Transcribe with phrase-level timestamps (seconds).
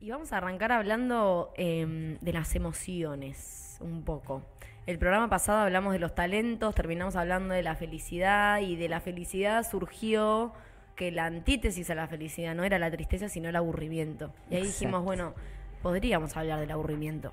[0.00, 4.42] Y vamos a arrancar hablando em, de las emociones, un poco.
[4.86, 9.00] El programa pasado hablamos de los talentos, terminamos hablando de la felicidad y de la
[9.00, 10.52] felicidad surgió
[10.94, 14.32] que la antítesis a la felicidad no era la tristeza, sino el aburrimiento.
[14.50, 15.34] Y ahí dijimos, bueno,
[15.82, 17.32] podríamos hablar del aburrimiento.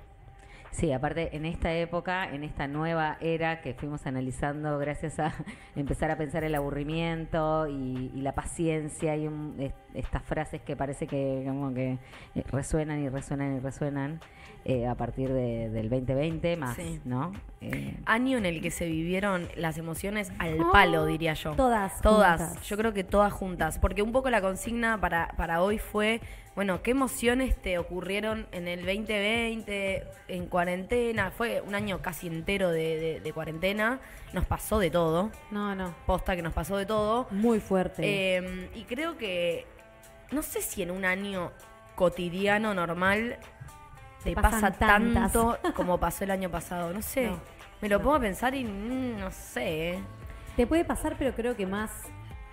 [0.76, 5.32] Sí, aparte en esta época, en esta nueva era que fuimos analizando gracias a
[5.74, 10.76] empezar a pensar el aburrimiento y, y la paciencia y un- es- estas frases que
[10.76, 11.98] parece que como que
[12.34, 14.20] eh, resuenan y resuenan y resuenan
[14.66, 17.00] eh, a partir de- del 2020 más, Sí.
[17.06, 17.32] ¿no?
[17.62, 21.52] Eh, Año en el que se vivieron las emociones al palo, diría yo.
[21.54, 22.40] Todas Todas.
[22.48, 22.66] juntas.
[22.68, 23.78] Yo creo que todas juntas.
[23.78, 26.20] Porque un poco la consigna para, para hoy fue,
[26.56, 31.30] bueno, ¿qué emociones te ocurrieron en el 2020, en cuarentena?
[31.30, 34.00] Fue un año casi entero de, de- de cuarentena.
[34.32, 35.30] Nos pasó de todo.
[35.52, 35.94] No, no.
[36.06, 37.28] Posta que nos pasó de todo.
[37.30, 38.02] Muy fuerte.
[38.04, 39.66] Eh, y creo que,
[40.32, 41.52] no sé si en un año
[41.94, 43.36] cotidiano, normal,
[44.24, 45.32] te, pasa tantas.
[45.32, 46.92] tanto como pasó el año pasado.
[46.92, 47.30] No sé.
[47.76, 48.04] No, Me lo no.
[48.04, 49.90] pongo a pensar y mm, no sé.
[49.90, 49.98] ¿eh?
[50.56, 51.90] Te puede pasar, pero creo que más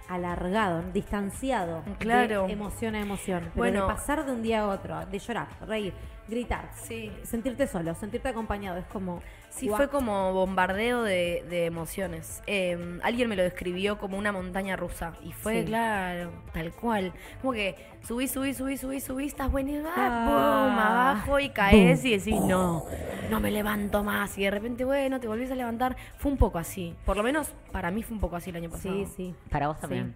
[0.10, 1.84] alargado, distanciado.
[2.00, 2.48] Claro.
[2.48, 3.42] De emoción a emoción.
[3.44, 3.82] Pero Bueno.
[3.82, 5.94] de pasar de un día a otro, de llorar, reír,
[6.28, 7.12] gritar, Sí.
[7.24, 8.78] sentirte solo, sentirte acompañado.
[8.80, 9.22] Es como.
[9.56, 12.42] Sí, fue como bombardeo de, de emociones.
[12.48, 15.14] Eh, alguien me lo describió como una montaña rusa.
[15.24, 15.66] Y fue, Sí.
[15.68, 17.14] claro, tal cual.
[17.42, 20.26] Como que subís, subís, subís, subís, subís, estás buena y va, Ah.
[20.26, 22.84] boom, abajo y caes y decís, no,
[23.30, 24.36] no me levanto más.
[24.40, 25.96] Y de repente, bueno, te volvés a levantar.
[26.18, 26.96] Fue un poco así.
[27.06, 28.96] Por lo menos para mí fue un poco así el año pasado.
[28.96, 29.36] Sí, sí.
[29.52, 30.16] para vos también.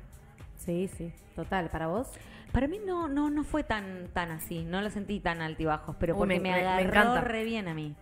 [0.56, 1.14] Sí, sí.
[1.36, 1.70] Total.
[1.70, 2.10] ¿Para vos?
[2.52, 6.16] Para mí no, no, no fue tan, tan así, no lo sentí tan altibajos, pero
[6.16, 7.22] Uy, porque me- me, me- me agarró encanta.
[7.22, 7.96] re bien a mí.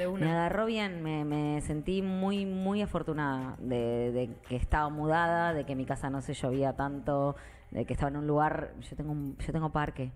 [0.00, 5.52] De Me agarró bien, me, me sentí muy, muy afortunada de, de que estaba mudada,
[5.54, 7.36] de que mi casa no se llovía tanto,
[7.70, 10.10] de que estaba en un lugar, yo tengo un, yo tengo parque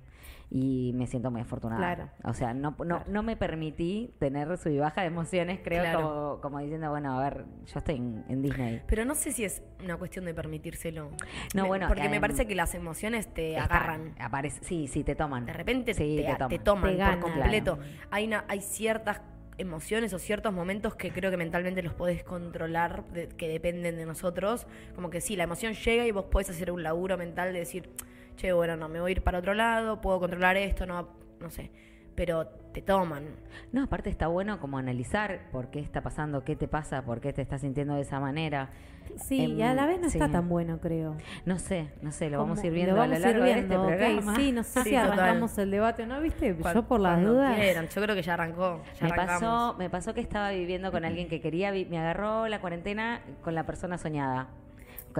[0.50, 1.78] y me siento muy afortunada.
[1.80, 2.10] Claro.
[2.22, 6.00] O sea, no, no, no me permití tener sub y baja de emociones, creo, Claro.
[6.00, 8.82] como, como diciendo, bueno, a ver, yo estoy en, en Disney.
[8.86, 11.10] Pero no sé si es una cuestión de permitírselo.
[11.54, 14.14] No, Me- bueno, Porque me em, parece que las emociones te agarran.
[14.20, 15.46] aparece, sí, sí, te toman.
[15.46, 16.48] De repente Sí, te, te toman.
[16.50, 17.78] te toman Te por completo.
[18.10, 19.20] Hay, una, hay ciertas
[19.58, 24.06] emociones o ciertos momentos que creo que mentalmente los podés controlar, de- que dependen de
[24.06, 24.66] nosotros.
[24.94, 27.88] Como que sí, la emoción llega y vos podés hacer un laburo mental de decir,
[28.36, 31.08] che, bueno, no, me voy a ir para otro lado, puedo controlar esto, no,
[31.40, 31.70] no sé.
[32.16, 33.24] Pero te toman.
[33.72, 37.32] No, aparte está bueno como analizar por qué está pasando, qué te pasa, por qué
[37.32, 38.70] te estás sintiendo de esa manera.
[39.16, 41.16] Sí, Em, y a la vez no está tan bueno, creo.
[41.44, 43.34] No sé, no sé, lo vamos a ir viendo lo a lo vamos a ir
[43.36, 44.36] largo de viendo, este ok, programa.
[44.36, 45.12] Sí, no sé Sí, si total.
[45.12, 46.20] arrancamos el debate, ¿no?
[46.20, 46.56] ¿Viste?
[46.74, 47.54] Yo por las dudas.
[47.56, 47.88] quieran.
[47.88, 48.80] Yo creo que ya arrancó.
[49.00, 49.40] Ya Me arrancamos.
[49.42, 53.54] pasó, me pasó que estaba viviendo con alguien que quería, me agarró la cuarentena con
[53.54, 54.48] la persona soñada.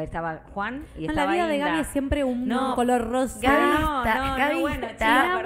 [0.03, 1.59] Estaba Juan y No, estaba la vida de.
[1.59, 2.75] Gaby es siempre un No.
[2.75, 3.39] color rosa.
[3.41, 5.43] Gaby está, no, no, Gaby bueno, está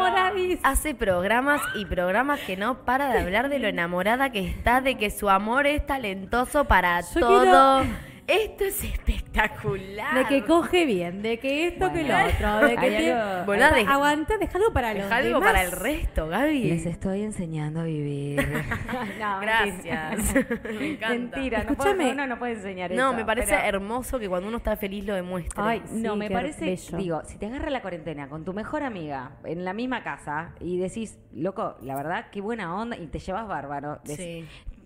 [0.63, 4.97] hace programas y programas que no para de hablar de lo enamorada que está, de
[4.97, 7.85] que su amor es talentoso para Yo todo.
[8.28, 10.15] Esto es espectacular.
[10.19, 13.12] De que coge bien, de que esto que lo otro, de que te...
[13.15, 15.53] algo- Bueno, de- Aguanta, déjalo para los Deja algo demás.
[15.53, 16.65] para el resto, Gaby.
[16.65, 18.38] Les estoy enseñando a vivir.
[19.19, 20.34] No, Gracias.
[20.78, 21.09] me encanta.
[21.38, 21.97] Mentira, no Escúchame.
[21.97, 23.00] puede, uno no puede enseñar eso.
[23.03, 25.62] No, me parece pero- hermoso que cuando uno está feliz lo demuestre.
[25.62, 26.99] Ay, No, Sí, me qué parece, bello.
[26.99, 30.78] digo, si te agarra la cuarentena con tu mejor amiga en la misma casa y
[30.78, 33.99] decís, loco, la verdad, qué buena onda, y te llevas bárbaro.
[34.05, 34.44] decís, Sí.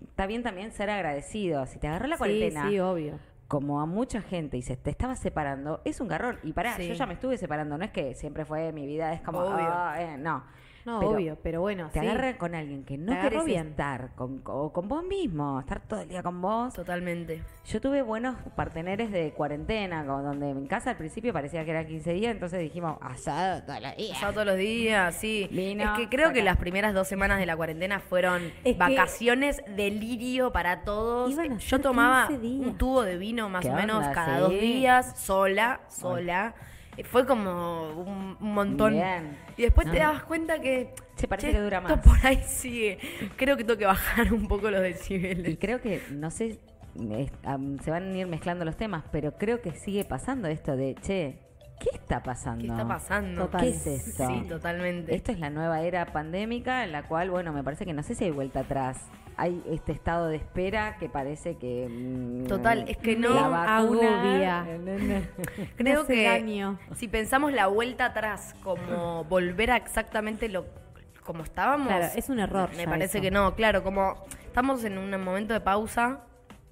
[0.09, 1.65] Está bien también ser agradecido.
[1.65, 3.19] Si te agarró la Sí, cuarentena, sí, obvio.
[3.47, 6.39] Como a mucha gente y se te estaba separando, es un garrón.
[6.43, 6.87] Y pará, Sí.
[6.87, 9.95] yo ya me estuve separando, no es que siempre fue mi vida, es como, ah,
[9.99, 10.43] eh, no.
[10.85, 12.05] No, Pero obvio, pero bueno, Te sí.
[12.05, 13.67] agarra con alguien que no querés bien.
[13.69, 16.73] estar, con, o con vos mismo, estar todo el día con vos.
[16.73, 17.41] Totalmente.
[17.65, 21.87] Yo tuve buenos parteneres de cuarentena, como donde en casa al principio parecía que eran
[21.87, 24.11] 15 días, entonces dijimos, asado todos los días.
[24.15, 25.47] Pasado todos los días, sí.
[25.51, 28.77] Vino, es que creo que las primeras dos semanas de la cuarentena fueron Es que-
[28.77, 31.31] vacaciones, delirio para todos.
[31.31, 32.67] Iban a Yo tomaba 15 días.
[32.67, 34.11] un tubo de vino más ¿Qué o menos onda?
[34.11, 34.41] cada Sí.
[34.41, 36.55] dos días, sola, sola.
[37.05, 38.93] Fue como un, un montón.
[38.93, 39.37] Bien.
[39.57, 40.05] Y después te No.
[40.05, 40.93] dabas cuenta que.
[41.15, 41.99] Che, parece che, que dura esto más.
[42.05, 42.99] por ahí sigue.
[43.35, 45.57] Creo que tengo que bajar un poco los Y decibeles.
[45.59, 46.59] creo que, no sé,
[46.95, 51.39] se van a ir mezclando los temas, pero creo que sigue pasando esto de, che,
[51.79, 52.63] ¿qué está pasando?
[52.65, 53.45] ¿Qué está pasando?
[53.45, 53.61] Total.
[53.61, 54.27] ¿Qué es esto?
[54.27, 55.15] Sí, totalmente.
[55.15, 58.13] Esto es la nueva era pandémica en la cual, bueno, me parece que no sé
[58.15, 58.97] si hay vuelta atrás.
[59.43, 61.85] Hay este estado de espera que parece que...
[61.89, 64.65] mm, Total, es que no la vacuna- agobia.
[65.75, 66.79] Creo que daño.
[66.95, 70.65] si pensamos la vuelta atrás como volver a exactamente lo
[71.25, 73.21] como estábamos, Claro, es un error Me parece eso.
[73.21, 76.21] que no, claro, como estamos en un momento de pausa,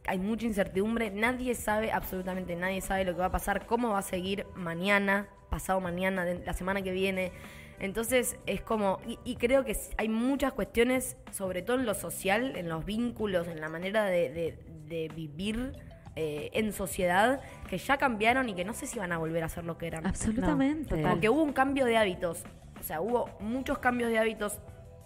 [0.08, 4.00] hay mucha incertidumbre, nadie sabe, absolutamente nadie sabe lo que va a pasar, cómo va
[4.00, 7.34] a seguir mañana, pasado mañana, de- la semana que viene.
[7.82, 12.56] Entonces es como, y, y creo que hay muchas cuestiones, sobre todo en lo social,
[12.56, 15.74] en los vínculos, en la manera de, de- de vivir
[16.16, 19.50] eh, en sociedad, que ya cambiaron y que no sé si van a volver a
[19.50, 20.06] ser lo que eran.
[20.06, 20.98] Absolutamente.
[20.98, 22.44] No, Como que hubo un cambio de hábitos.
[22.80, 24.60] O sea, hubo muchos cambios de hábitos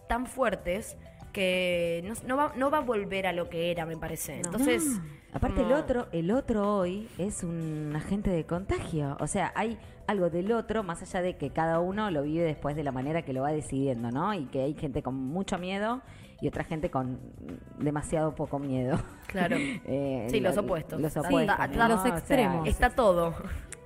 [0.10, 0.98] tan fuertes
[1.32, 4.34] que no, no va, no va a volver a lo que era, me parece.
[4.42, 4.46] No.
[4.46, 4.84] Entonces.
[5.36, 9.18] Aparte el otro, el otro hoy es un agente de contagio.
[9.20, 9.78] O sea, hay
[10.08, 13.24] algo del otro, más allá de que cada uno lo vive después de la manera
[13.24, 14.34] que lo va decidiendo, ¿no?
[14.34, 16.02] Y que hay gente con mucho miedo
[16.40, 17.20] y otra gente con
[17.78, 18.98] demasiado poco miedo.
[19.28, 19.58] Claro.
[19.86, 21.02] Eh, Sí, los lo- opuestos.
[21.02, 21.58] Los Sí, opuestos.
[21.76, 21.88] ¿no?
[21.90, 22.68] los O sea, extremos.
[22.68, 23.36] Está todo.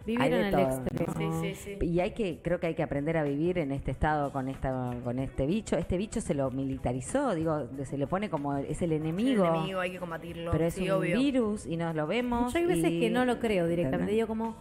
[0.10, 1.42] Vivir Hay en el todo, extremo.
[1.42, 1.86] Sí, sí, sí.
[1.86, 4.92] Y hay que, creo que hay que aprender a vivir en este estado con esta,
[5.04, 5.78] con este bicho.
[5.78, 9.46] Este bicho se lo militarizó, digo, se le pone como es el enemigo.
[9.46, 10.52] El enemigo hay que combatirlo.
[10.52, 11.18] pero es sí, un obvio.
[11.18, 12.52] virus y nos lo vemos.
[12.54, 14.12] Yo hay veces y- que no lo creo directamente.
[14.14, 14.56] Digo como,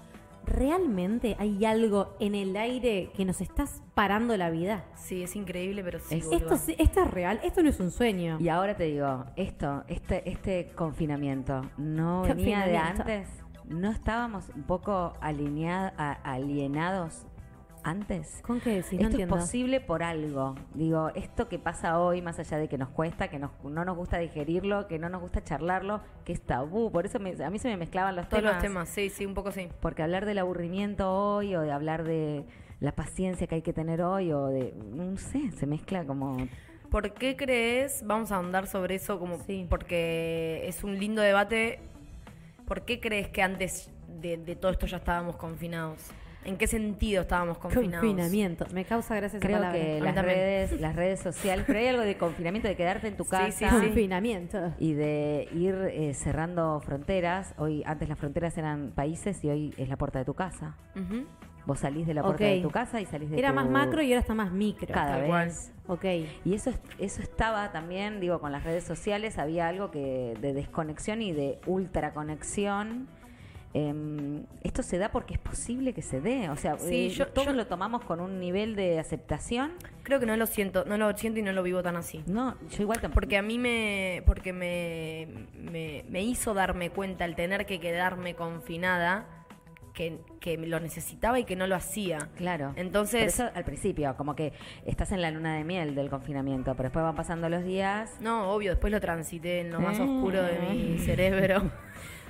[0.47, 3.65] ¿realmente hay algo en el aire que nos está
[3.95, 4.85] parando la vida?
[4.97, 6.17] Sí, es increíble, pero sí.
[6.17, 6.31] Es-.
[6.31, 8.39] Esto, esto es real, esto no es un sueño.
[8.41, 13.29] Y ahora te digo, esto, este, este confinamiento no venía de antes.
[13.69, 15.93] ¿No estábamos un poco alineados,
[16.25, 17.27] alienados
[17.85, 18.41] antes?
[18.43, 18.93] ¿Con qué decís?
[18.95, 19.37] No Esto entiendo.
[19.37, 20.55] es posible por algo.
[20.75, 23.97] Digo, esto que pasa hoy, más allá de que nos cuesta, que nos, no nos
[23.97, 26.91] gusta digerirlo, que no nos gusta charlarlo, que es tabú.
[26.91, 28.55] Por eso me- a mí se me mezclaban los Todos temas.
[28.55, 29.69] los temas, sí, sí, un poco sí.
[29.81, 32.45] Porque hablar del aburrimiento hoy o de hablar de
[32.81, 36.37] la paciencia que hay que tener hoy o de, no sé, se mezcla como...
[36.91, 38.03] ¿Por qué crees?
[38.07, 39.67] Vamos a ahondar sobre eso como Sí.
[39.69, 41.81] porque es un lindo debate.
[42.69, 45.99] ¿Por qué crees que antes de, de todo esto ya estábamos confinados?
[46.45, 48.07] ¿En qué sentido estábamos confinados?
[48.07, 48.67] Confinamiento.
[48.73, 50.37] Me causa gracia esa Creo que las también.
[50.37, 53.65] redes, las redes sociales, pero hay algo de confinamiento, de quedarte en tu casa sí,
[53.65, 53.71] sí.
[53.71, 54.73] Confinamiento.
[54.79, 57.55] y de ir eh, cerrando fronteras.
[57.59, 60.77] Hoy antes las fronteras eran países y hoy es la puerta de tu casa.
[60.95, 61.25] Ujú.
[61.69, 64.01] Vos salís de la puerta de tu casa y salís de Era tu- más macro
[64.01, 64.89] y ahora está más micro.
[64.95, 65.29] cada Tal vez.
[65.29, 65.53] cual.
[65.99, 66.05] Ok.
[66.47, 70.55] Y eso es- eso estaba también, digo, con las redes sociales había algo que de
[70.55, 73.07] desconexión y de ultraconexión.
[73.75, 77.27] Em, esto se da porque es posible que se dé, o sea, Sí, eh, yo-
[77.29, 79.73] todos yo- lo tomamos con un nivel de aceptación.
[80.05, 82.25] Creo que no lo siento, no lo siento y no lo vivo tan así.
[82.27, 83.17] No, yo igual tampoco.
[83.21, 85.29] Porque a mí me, porque me,
[85.71, 89.27] me, me hizo darme cuenta el tener que quedarme confinada,
[89.99, 92.29] que, que lo necesitaba y que no lo hacía.
[92.37, 92.73] Claro.
[92.77, 94.53] Entonces- eso al principio, como que
[94.87, 98.17] estás en la luna de miel del confinamiento, pero después van pasando los días.
[98.21, 100.03] No, obvio, después lo transité en lo más Eh.
[100.03, 101.63] oscuro de mi cerebro.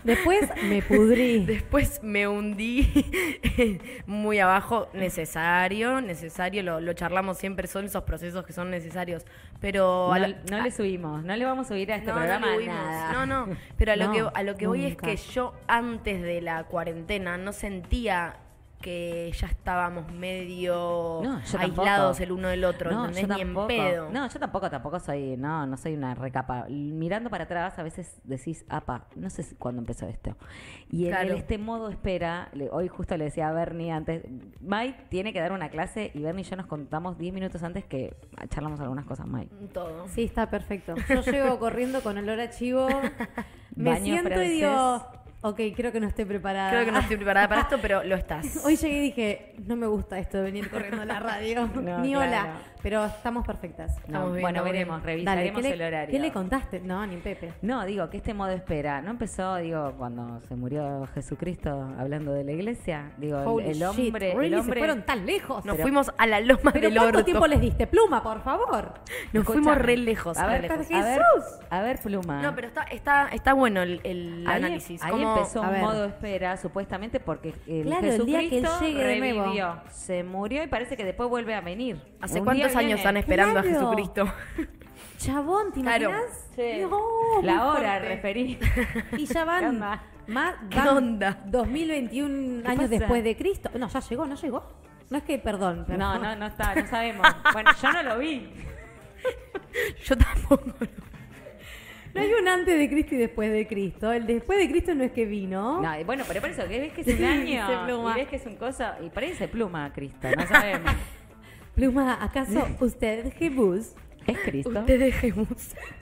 [0.05, 1.45] Después me pudrí.
[1.47, 8.53] Después me hundí muy abajo, necesario, necesario, lo, lo charlamos siempre, son esos procesos que
[8.53, 9.25] son necesarios.
[9.61, 12.19] Pero No, lo- no le subimos, no le vamos a subir a este no, no
[12.21, 12.75] programa huimos.
[12.75, 13.13] nada.
[13.13, 16.23] No, no, pero a lo No, que a lo que voy es que yo antes
[16.23, 18.37] de la cuarentena no sentía
[18.81, 23.29] que ya estábamos medio No, aislados el uno del otro, No, ¿entendés?
[23.29, 23.67] yo Ni en tampoco.
[23.67, 24.09] pedo.
[24.11, 26.67] No, yo tampoco, tampoco soy, no, no soy una recapa.
[26.69, 30.37] Mirando para atrás a veces decís, apa, no sé cuándo empezó esto.
[30.91, 31.31] Y en Claro.
[31.31, 34.23] el- este modo espera, le- hoy justo le decía a Bernie antes,
[34.61, 37.85] Mike tiene que dar una clase y Bernie y yo nos contamos 10 minutos antes
[37.85, 38.15] que
[38.49, 39.53] charlamos algunas cosas, Mike.
[39.73, 40.07] Todo.
[40.09, 40.95] Sí, está perfecto.
[41.09, 42.87] Yo llego corriendo con olor a chivo.
[43.75, 44.49] Me Baño siento francés.
[44.49, 45.07] y digo,
[45.41, 46.71] ok, creo que no estoy preparada.
[46.71, 48.61] Creo que no estoy preparada para esto, pero lo estás.
[48.65, 51.69] Hoy llegué y dije, no me gusta esto de venir corriendo a la radio.
[51.79, 52.29] No, Ni claro.
[52.31, 52.47] hola.
[52.81, 53.97] Pero estamos perfectas.
[54.03, 56.13] No, Estamos bien, bueno, veremos, revisaremos ¿qué el le, horario.
[56.13, 56.79] ¿qué le contaste?
[56.79, 57.53] No, ni Pepe.
[57.61, 62.45] No, digo que este modo espera no empezó, digo, cuando se murió Jesucristo hablando de
[62.45, 63.11] la iglesia.
[63.17, 65.65] Digo, el- Holy el, shit, hombre, really, el se hombre fueron tan lejos.
[65.65, 67.25] Nos pero- fuimos a la loma ¿Pero del cuánto orto.
[67.25, 67.87] tiempo les diste?
[67.89, 68.95] Pluma, por favor.
[69.33, 69.45] Nos Escuchame.
[69.45, 70.87] fuimos re lejos, A re ver, lejos.
[70.93, 71.61] a ver, Jesús.
[71.71, 72.43] a ver, Pluma.
[72.43, 75.03] No, pero está, está, está bueno el, el Ahí- análisis.
[75.03, 79.19] Ahí, empezó un modo espera, supuestamente, porque el Claro, el día que él llegue de
[79.21, 79.43] nuevo.
[79.45, 82.01] revivió, se murió y parece que después vuelve a venir.
[82.21, 82.95] ¿Hace Un cuántos años viene.
[83.01, 83.69] están esperando Claro.
[83.69, 84.33] a Jesucristo?
[85.19, 86.11] Chabón, ¿te Claro.
[86.11, 86.49] imaginas?
[86.55, 86.81] Sí.
[86.83, 88.59] No, La hora, referí.
[89.17, 90.01] Y ya ¿Qué van, más,
[90.71, 91.39] ¿Qué van onda?
[91.47, 92.89] 2021 ¿Qué años pasa?
[92.99, 93.71] después de Cristo.
[93.79, 94.63] No, ya llegó, no llegó.
[95.11, 95.85] No es que, perdón.
[95.87, 97.27] pero- No, no, no está, no sabemos.
[97.53, 98.53] Bueno, yo no lo vi.
[100.05, 100.73] Yo tampoco.
[102.19, 104.13] No hay un antes de Cristo y después de Cristo.
[104.13, 105.81] El después de Cristo no es que vino.
[105.81, 108.13] No, bueno, pero por eso, que ves que es un año Pluma.
[108.13, 110.93] y ves que es un cosa, y parece pluma, Cristo, no sabemos.
[111.75, 113.93] Pluma, ¿acaso usted, Jesús?
[114.27, 114.71] ¿Es Cristo?
[114.81, 115.49] Usted dejemos.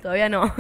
[0.03, 0.53] Todavía no.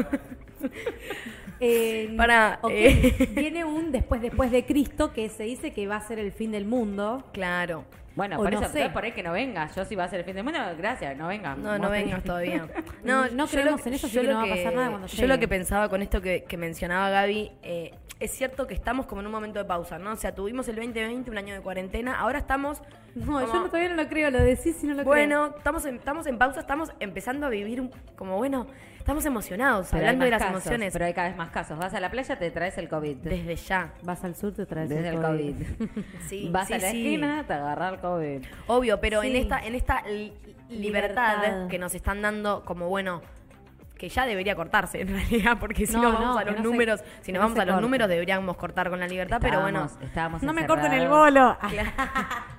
[1.59, 3.29] Eh, Para, ok, eh.
[3.35, 6.53] Viene un después después de Cristo que se dice que va a ser el fin
[6.53, 7.25] del mundo.
[7.33, 7.85] Claro.
[8.17, 8.91] Bueno, O por no eso, sé.
[8.91, 9.69] por ahí que no venga.
[9.77, 11.55] Yo si va a ser el fin del mundo, gracias, no venga.
[11.55, 12.67] No, no vengas todavía.
[13.05, 15.17] No, No creemos lo en eso, yo que no va a pasar nada cuando Yo
[15.17, 15.29] llegue.
[15.29, 19.21] lo que pensaba con esto que, que mencionaba Gaby, eh, es cierto que estamos como
[19.21, 20.13] en un momento de pausa, ¿no?
[20.13, 22.83] O sea, tuvimos el 2020, un año de cuarentena, ahora estamos
[23.17, 25.97] No, yo Como- todavía no lo creo, lo decís y no lo Bueno, estamos en,
[25.97, 28.67] estamos en pausa, estamos empezando a vivir un- como, bueno,
[28.99, 30.93] estamos emocionados, Pero hablando de las casos, emociones.
[30.93, 31.79] Pero hay cada vez más casos.
[31.79, 33.17] Vas a la playa, te traes el COVID.
[33.17, 33.93] Desde ya.
[33.95, 34.05] creo.
[34.07, 35.55] Vas al sur, te traes Desde el COVID.
[36.29, 37.07] Sí, Vas sí, a la sí.
[37.07, 38.45] esquina, te agarra el COVID.
[38.67, 40.35] Obvio, pero en esta, en esta li-
[40.69, 41.69] libertad, Libertad.
[41.69, 43.23] que nos están dando como bueno
[43.97, 46.63] que ya debería cortarse en realidad, porque si No, no, vamos no, a los no
[46.63, 47.83] se- números, si nos no vamos a los corte.
[47.83, 51.33] números deberíamos cortar con la libertad, pero bueno, Estábamos- No me corten el encerrados.
[51.33, 51.57] bolo.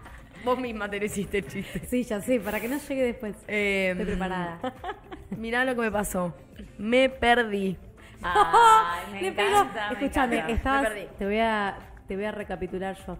[0.47, 1.79] vos misma te hiciste el chiste.
[1.87, 3.35] Sí, ya sé, para que no llegue después.
[3.47, 4.59] Eh, Estoy preparada.
[5.37, 6.33] Mirá lo que me pasó.
[6.77, 7.77] Me perdí.
[8.21, 10.53] Ay, me Le encanta, Escúchame, encanta.
[10.53, 11.07] estabas, Me perdí.
[11.19, 11.77] te voy a
[12.07, 13.17] te voy a recapitular yo.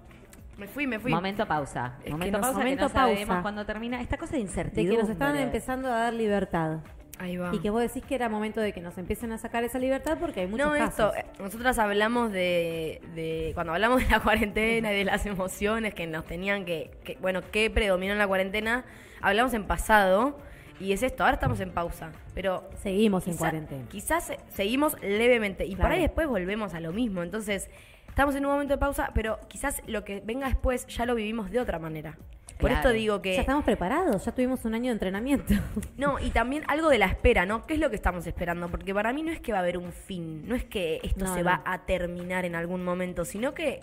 [0.58, 1.12] Me fui, me fui.
[1.12, 1.98] Momento pausa.
[2.00, 3.42] Es que momento nos- pausa momento que no sabemos pausa.
[3.44, 4.02] cuándo termina.
[4.02, 4.96] Esta cosa de De incertidumbre.
[4.96, 6.78] que nos estaban empezando a dar libertad.
[7.20, 7.50] Ahí va.
[7.54, 10.18] Y que vos decís que era momento de que nos empiecen a sacar esa libertad
[10.20, 11.16] porque hay muchos no, casos.
[11.16, 15.94] esto, eh, nosotras hablamos de, de- cuando hablamos de la cuarentena y de las emociones
[15.96, 18.86] que nos tenían que, que- bueno, qué predominó en la cuarentena,
[19.22, 20.38] hablamos en pasado
[20.80, 23.86] y es esto, ahora estamos en pausa, pero Seguimos en cuarentena.
[23.90, 25.96] Quizás seguimos levemente y por Claro.
[25.96, 27.70] ahí después volvemos a lo mismo, entonces
[28.18, 31.52] estamos en un momento de pausa, pero quizás lo que venga después ya lo vivimos
[31.52, 32.18] de otra manera.
[32.58, 32.76] Por Claro.
[32.78, 33.36] esto digo que...
[33.36, 35.54] Ya estamos preparados, ya tuvimos un año de entrenamiento.
[35.98, 37.68] No, y también algo de la espera, ¿no?
[37.68, 38.70] ¿Qué es lo que estamos esperando?
[38.70, 41.26] Porque para mí no es que va a haber un fin, no es que esto
[41.26, 41.46] No, se no.
[41.46, 43.82] va a terminar en algún momento, sino que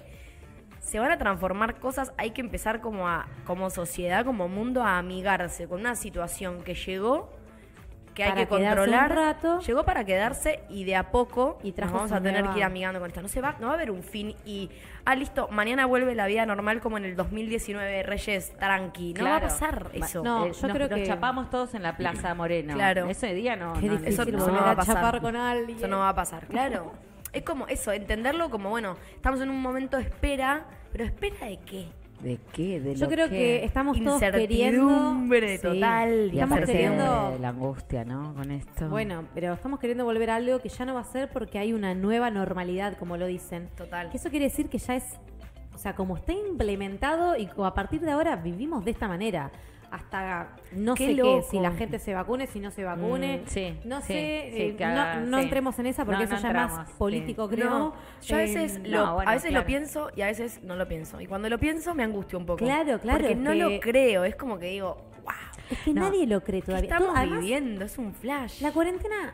[0.81, 4.99] se van a transformar cosas, hay que empezar como a, como sociedad, como mundo, a
[4.99, 7.31] amigarse con una situación que llegó,
[8.15, 9.11] que hay que controlar.
[9.11, 9.61] un rato.
[9.61, 13.01] Llegó para quedarse y de a poco Y nos vamos a tener que ir amigando
[13.01, 13.21] con esto.
[13.23, 14.71] No se va, no va a haber un fin y
[15.05, 19.15] ah listo, mañana vuelve la vida normal como en el 2019 Reyes tranqui.
[19.15, 20.23] No va a pasar eso.
[20.23, 22.75] No, Eh, yo nos, creo nos que- chapamos todos en la Plaza Moreno.
[22.75, 23.07] Claro.
[23.11, 23.73] Ese día no.
[23.75, 24.95] Qué no, eso no, va a a pasar.
[24.97, 25.77] chapar con alguien.
[25.79, 26.93] Eso no va a pasar, claro.
[27.35, 31.59] Es como eso, entenderlo como, bueno, estamos en un momento de espera, pero ¿espera de
[31.67, 31.89] qué?
[32.23, 32.81] ¿De qué?
[32.81, 35.15] De Yo lo creo que estamos todos queriendo.
[35.61, 36.31] Total.
[36.33, 37.33] Y Estamos queriendo.
[37.33, 38.35] de la angustia, ¿no?
[38.35, 38.89] Con esto.
[38.89, 41.73] Bueno, pero estamos queriendo volver a algo que ya no va a ser porque hay
[41.73, 43.69] una nueva normalidad, como lo dicen.
[43.77, 44.11] Total.
[44.11, 45.05] Que eso quiere decir que ya es,
[45.75, 49.51] o sea, como está implementado y como a partir de ahora vivimos de esta manera.
[49.95, 51.37] Hasta no Qué sé loco.
[51.43, 53.43] qué, si la gente se vacune, si no se vacune.
[53.45, 55.45] Mm, sí, no sí, sé, sí, eh, no, haga- no sí.
[55.45, 57.55] entremos en esa porque No, no eso ya es más entramos, político, sí.
[57.55, 57.71] creo.
[57.71, 59.63] No, yo a Eh, veces, no, lo, bueno, a veces claro.
[59.63, 61.21] lo pienso y a veces no lo pienso.
[61.21, 62.59] Y cuando lo pienso me angustia un poco.
[62.65, 64.25] Claro, claro, Porque no que- lo creo.
[64.25, 65.33] Es como que digo, wow,
[65.71, 66.01] Es que No.
[66.03, 66.91] nadie lo cree ¿qué todavía.
[66.91, 67.85] estamos además, viviendo?
[67.85, 68.61] Es un flash.
[68.63, 69.33] La cuarentena,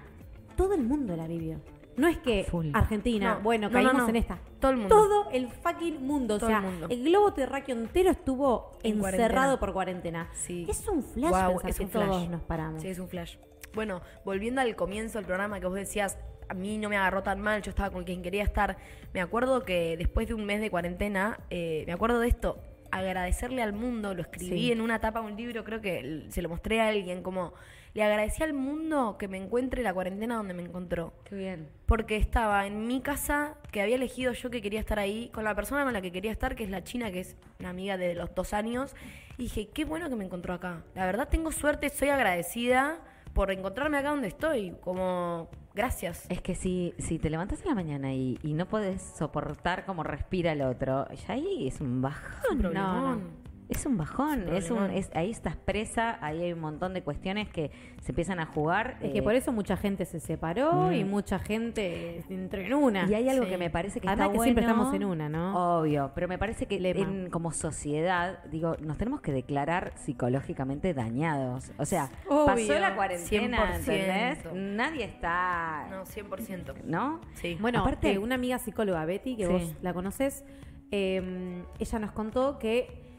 [0.56, 1.58] todo el mundo la vivió.
[2.00, 2.70] No es que Full.
[2.72, 4.08] Argentina, No, bueno, no, caímos no, no.
[4.08, 4.38] en esta.
[4.58, 4.94] Todo el mundo.
[4.96, 6.38] Todo el fucking mundo.
[6.38, 6.88] Todo o sea, el mundo.
[6.88, 9.60] globo terráqueo entero estuvo En encerrado cuarentena.
[9.60, 10.28] por cuarentena.
[10.32, 10.66] Sí.
[10.68, 12.06] Es un flash Guau, pensar es que un flash.
[12.08, 12.82] todos nos paramos.
[12.82, 13.36] Sí, es un flash.
[13.74, 17.40] Bueno, volviendo al comienzo del programa que vos decías, a mí no me agarró tan
[17.40, 18.76] mal, yo estaba con quien quería estar.
[19.14, 22.58] Me acuerdo que después de un mes de cuarentena, eh, me acuerdo de esto,
[22.90, 24.72] agradecerle al mundo, lo escribí Sí.
[24.72, 27.52] en una tapa de un libro, creo que l- se lo mostré a alguien, como
[27.92, 31.12] le agradecí al mundo que me encuentre la cuarentena donde me encontró.
[31.24, 31.68] Qué bien.
[31.86, 35.54] Porque estaba en mi casa, que había elegido yo que quería estar ahí, con la
[35.54, 38.14] persona con la que quería estar, que es la china, que es una amiga de
[38.14, 38.94] los dos años.
[39.38, 40.84] Y dije, qué bueno que me encontró acá.
[40.94, 43.00] La verdad tengo suerte, soy agradecida
[43.32, 44.76] por encontrarme acá donde estoy.
[44.80, 46.26] Como, gracias.
[46.28, 50.04] Es que si, si te levantas en la mañana y, y no puedes soportar cómo
[50.04, 52.40] respira el otro, ya ahí es un bajón.
[52.44, 53.39] Es un no, problemón.
[53.70, 54.98] Es un bajón, Es un es un, problemón.
[54.98, 57.70] es, ahí estás presa, ahí hay un montón de cuestiones que
[58.02, 58.96] se empiezan a jugar.
[59.00, 60.92] Es eh, que por eso mucha gente se separó Mm.
[60.92, 63.06] y mucha gente entró en una.
[63.08, 63.50] Y hay algo Sí.
[63.50, 64.76] que me parece que Además está que siempre bueno.
[64.82, 65.78] estamos en una, ¿no?
[65.80, 71.70] Obvio, pero me parece que en- como sociedad, digo, nos tenemos que declarar psicológicamente dañados.
[71.78, 72.46] O sea, Obvio.
[72.46, 73.92] pasó la cuarentena, 100%.
[73.92, 74.52] ¿entendés?
[74.76, 75.86] Nadie está...
[75.90, 76.74] No, 100%.
[76.84, 77.20] ¿No?
[77.34, 77.56] Sí.
[77.60, 79.52] Bueno, Aparte- eh, una amiga psicóloga, Betty, que Sí.
[79.52, 80.44] vos la conoces,
[80.90, 83.09] eh, ella nos contó que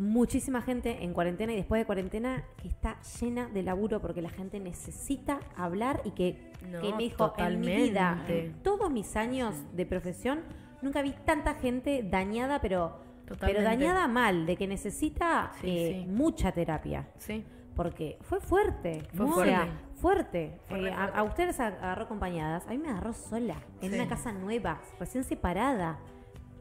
[0.00, 4.30] muchísima gente en cuarentena y después de cuarentena que está llena de laburo porque la
[4.30, 9.14] gente necesita hablar y que, No, que me dijo, en mi vida, en todos mis
[9.16, 10.40] años de profesión,
[10.82, 12.98] nunca vi tanta gente dañada, pero,
[13.40, 16.10] pero dañada mal, de que necesita Sí, eh, sí.
[16.10, 17.06] mucha terapia.
[17.18, 17.44] Sí.
[17.76, 19.02] Porque fue fuerte.
[19.14, 19.52] Fue fuerte.
[19.54, 20.60] O sea, fuerte.
[20.68, 21.18] Fue Eh, a, fuerte.
[21.18, 22.66] a ustedes ag- agarró acompañadas.
[22.66, 23.56] A mí me agarró sola.
[23.80, 23.96] En Sí.
[23.96, 24.80] una casa nueva.
[24.98, 25.98] Recién separada.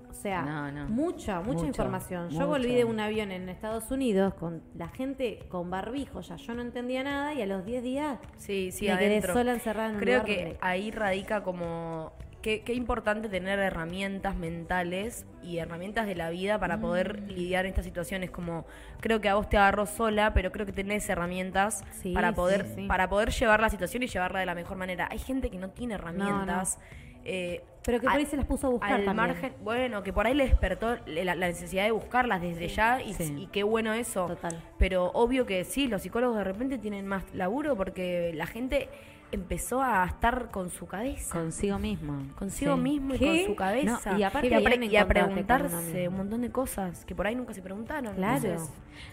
[0.10, 0.88] O sea, No, no.
[0.90, 2.30] mucha, mucha Mucho, información.
[2.30, 6.22] Yo volví de un avión en Estados Unidos con la gente con barbijo.
[6.22, 7.34] Ya yo no entendía nada.
[7.34, 9.34] Y a los 10 días Sí, sí, me adentro.
[9.34, 12.12] quedé sola encerrada en un Creo lugar que ahí radica como
[12.42, 17.28] qué, qué importante tener herramientas mentales y herramientas de la vida para poder Mm.
[17.28, 18.32] lidiar en estas situaciones.
[18.32, 18.66] Como
[19.02, 22.66] creo que a vos te agarró sola, pero creo que tenés herramientas Sí, para poder
[22.76, 22.88] sí.
[22.88, 25.08] para poder llevar la situación y llevarla de la mejor manera.
[25.12, 26.80] Hay gente que no tiene herramientas.
[27.26, 29.28] eh, Pero que por ahí se las puso a buscar al también.
[29.28, 33.14] margen, bueno, que por ahí le despertó la, la necesidad de buscarlas desde ya y,
[33.14, 33.34] Sí.
[33.38, 34.26] y qué bueno eso.
[34.28, 34.62] Total.
[34.78, 38.90] Pero obvio que sí, los psicólogos de repente tienen más laburo porque la gente
[39.32, 41.34] empezó a estar con su cabeza.
[41.40, 42.24] Consigo mismo.
[42.38, 42.82] consigo Sí.
[42.82, 43.26] mismo y ¿Qué?
[43.28, 44.12] con su cabeza.
[44.12, 47.36] No, y aparte y a, pre- y preguntarse un montón de cosas que por ahí
[47.36, 48.16] nunca se preguntaron.
[48.16, 48.36] Claro.
[48.44, 48.70] Entonces,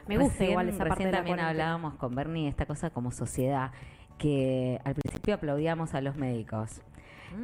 [0.09, 3.13] Me gusta Recién- igual esa parte recién de también hablábamos con Bernie esta cosa como
[3.13, 3.71] sociedad,
[4.19, 6.81] que al principio aplaudíamos a los médicos.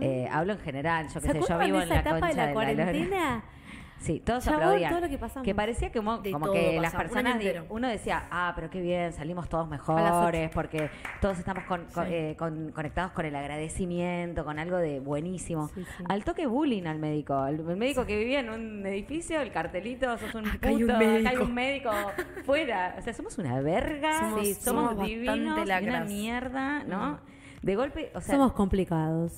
[0.00, 2.34] Eh, hablo en general, yo ¿Se qué sé, yo vivo en la etapa concha de
[2.36, 3.44] la la cuarentena?
[4.02, 4.90] Sí, todos Chabón, aplaudían.
[4.90, 5.48] todo lo que pasamos.
[5.54, 9.68] parecía como, De como que las personas, uno decía, ah, pero qué bien, salimos todos
[9.68, 15.68] mejores, porque todos estamos con- eh, con- conectados con el agradecimiento, con algo de buenísimo.
[15.72, 16.04] Sí, sí.
[16.08, 17.46] Al toque bullying al médico.
[17.46, 20.80] El, el médico que vivía en un edificio, el cartelito, sos un Acá hay un
[20.80, 21.44] puto, acá hay médico.
[21.44, 21.90] un médico
[22.44, 22.96] fuera.
[22.98, 27.20] O sea, somos una verga, Somos- somos divinos, y una mierda, ¿no?
[27.62, 29.32] De golpe, o sea, Somos complicados.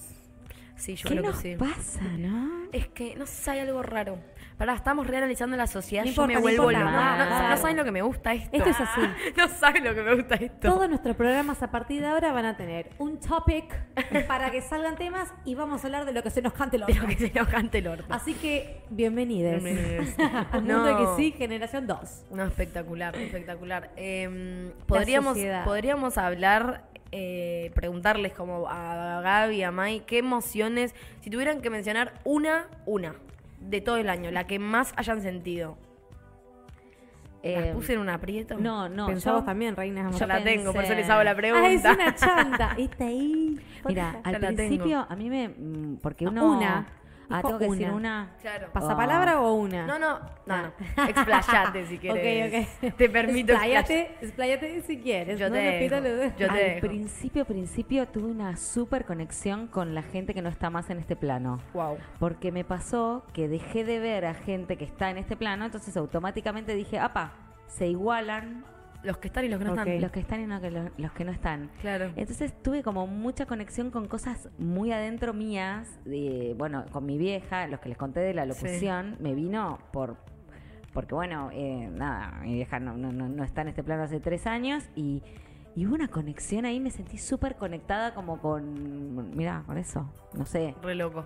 [0.77, 1.57] Sí, yo ¿qué creo nos que sí.
[1.59, 2.65] pasa, no?
[2.73, 4.19] Es que, no sé, hay algo raro.
[4.59, 6.05] Pará, estamos reanalizando la sociedad.
[6.05, 6.79] No yo me no vuelvo importa.
[6.91, 7.17] loca.
[7.17, 7.49] No, no, Claro.
[7.49, 8.57] no saben lo que me gusta esto.
[8.57, 9.01] Esto es así.
[9.37, 10.69] no saben lo que me gusta esto.
[10.69, 13.65] Todos nuestros programas a partir de ahora van a tener un topic
[14.29, 16.87] para que salgan temas y vamos a hablar de lo que se nos cante el
[16.87, 17.17] De lo orto.
[17.17, 18.05] que se nos cante el orto.
[18.11, 19.61] Así que, bienvenidos.
[19.63, 20.15] Bienvenides.
[20.53, 22.25] Al mundo que sí, generación 2.
[22.31, 23.91] No, espectacular, espectacular.
[23.97, 26.85] Eh, podríamos, podríamos hablar,
[27.17, 33.15] eh, preguntarles como a Gaby, a Mai, qué emociones, si tuvieran que mencionar una, una,
[33.61, 35.77] de todo el año, la que más hayan sentido.
[37.45, 38.57] ¿Las Eh, puse en un aprieto?
[38.59, 39.07] No, no.
[39.07, 40.11] Pensamos yo- también, reina.
[40.11, 41.69] Ya yo la tengo, por eso les hago la pregunta.
[41.69, 42.75] Ah, es una chanta.
[42.79, 43.61] Está ahí.
[43.87, 44.47] Mira, al tengo.
[44.57, 45.49] principio a mí me...
[45.51, 46.57] mm, Porque uno...
[46.57, 46.87] una.
[47.31, 47.97] Ah, tengo que decir una.
[47.97, 48.31] una...
[48.41, 48.69] Claro.
[48.73, 49.87] ¿Pasapalabra o una?
[49.87, 50.73] No, no, no, no.
[51.09, 52.69] Explayate si quieres.
[52.85, 52.97] Ok, ok.
[52.97, 55.39] Te permito Expláyate, expláyate si quieres.
[55.39, 56.17] Yo no te pidas dejo.
[56.17, 56.87] lo- Yo te Al dejo.
[56.87, 61.17] principio, principio tuve una súper conexión con la gente que no está más en este
[61.17, 61.61] plano.
[61.73, 61.97] Wow.
[62.19, 65.97] Porque me pasó que dejé de ver a gente que está en este plano, entonces
[65.97, 67.33] automáticamente dije, apa,
[67.67, 68.65] se igualan
[69.05, 69.79] Los que están y los que no Ok.
[69.79, 70.01] están.
[70.01, 71.71] los que están y no que los, los que no están.
[71.81, 72.11] Claro.
[72.17, 77.67] Entonces tuve como mucha conexión con cosas muy adentro mías, de, bueno, con mi vieja,
[77.67, 80.17] los que les conté de la locución, me vino por,
[80.93, 84.21] porque bueno, eh, nada, mi vieja no, no, no, no está en este plano hace
[84.21, 85.23] tres años y,
[85.77, 90.47] y hubo una conexión ahí, me sentí súper conectada como con, mira, con eso, no
[90.47, 91.25] sé, Re loco.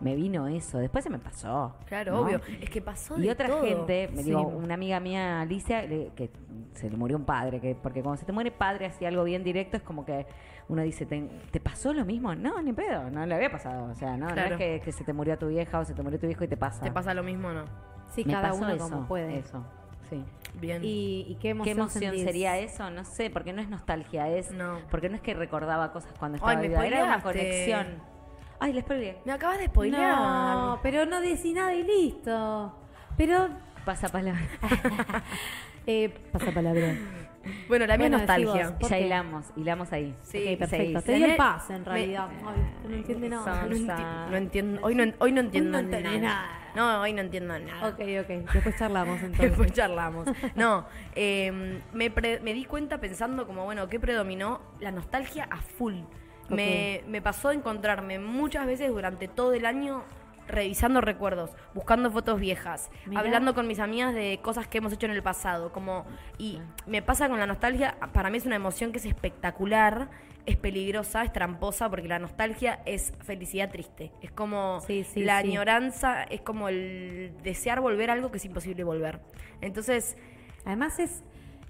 [0.00, 1.74] Me vino eso, después se me pasó.
[1.86, 2.20] Claro, ¿no?
[2.22, 2.40] obvio.
[2.60, 3.62] Es que pasó Y de otra todo.
[3.62, 4.30] gente, me Sí.
[4.30, 6.30] digo, una amiga mía, Alicia, le- que
[6.74, 9.44] se le murió un padre, que porque cuando se te muere padre así algo bien
[9.44, 10.26] directo es como que
[10.68, 12.34] uno dice, ¿te, te pasó lo mismo?
[12.34, 13.90] No, ni pedo, no le había pasado.
[13.90, 16.02] O sea, no, no es que, que se te murió tu vieja o se te
[16.02, 16.82] murió tu hijo y te pasa.
[16.84, 17.64] ¿Te pasa lo mismo o no?
[18.08, 19.38] Sí, Me cada pasó uno eso, como puede.
[19.38, 19.64] Eso,
[20.08, 20.24] sí.
[20.60, 20.82] Bien.
[20.84, 22.24] ¿Y, y qué ¿Qué emoción, emoción sentís?
[22.24, 22.90] sería eso?
[22.90, 24.50] No sé, porque no es nostalgia, es...
[24.50, 24.78] No.
[24.90, 27.86] Porque no es que recordaba cosas cuando Ay, estaba me viva, era una conexión.
[28.60, 29.18] Ay, les spoileé.
[29.24, 30.16] Me acabas de spoilear.
[30.16, 32.76] No, pero no decís nada y listo.
[33.16, 33.48] Pero,
[33.84, 34.40] Pasa palabra.
[35.86, 36.94] eh, pasa palabra.
[37.68, 38.52] Bueno, la mía Bueno, es nostalgia.
[38.52, 38.80] decí vos.
[38.80, 40.14] ¿Por ya hilamos, hilamos ahí.
[40.22, 41.02] Sí, ok, perfecto.
[41.02, 42.28] Te di el pase, en me- realidad.
[42.46, 43.62] Ay, no entiende nada.
[43.64, 44.80] No, enti- no entiendo.
[44.82, 45.88] Hoy no, hoy no entiendo no
[46.20, 46.46] nada.
[46.76, 47.88] No, hoy no entiendo nada.
[47.88, 48.52] Ok, ok.
[48.52, 49.48] Después charlamos entonces.
[49.48, 50.28] Después charlamos.
[50.54, 54.60] No, eh, me, pre- me di cuenta pensando como, bueno, ¿qué predominó?
[54.78, 55.94] La nostalgia a full.
[56.56, 60.04] Me, me pasó encontrarme muchas veces durante todo el año
[60.48, 63.20] revisando recuerdos, buscando fotos viejas, Mirá.
[63.20, 66.04] hablando con mis amigas de cosas que hemos hecho en el pasado, como
[66.38, 70.10] y me pasa con la nostalgia, para mí es una emoción que es espectacular,
[70.46, 75.40] es peligrosa, es tramposa porque la nostalgia es felicidad triste, es como Sí, sí, la
[75.40, 75.48] sí.
[75.48, 79.20] añoranza, es como el desear volver a algo que es imposible volver.
[79.60, 80.16] Entonces,
[80.64, 81.22] Además es,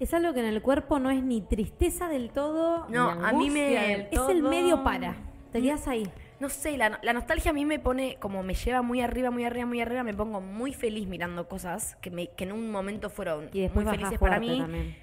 [0.03, 3.31] es algo que en el cuerpo no es ni tristeza del todo, No, ni a
[3.33, 4.29] mí me- del es todo.
[4.29, 5.15] Es el medio para.
[5.51, 6.07] Te quedas ahí.
[6.39, 9.43] no sé, la, la nostalgia a mí me pone, como me lleva muy arriba, muy
[9.45, 13.09] arriba, muy arriba, me pongo muy feliz mirando cosas que, me, que en un momento
[13.11, 14.57] fueron Y muy felices para mí.
[14.59, 14.95] también.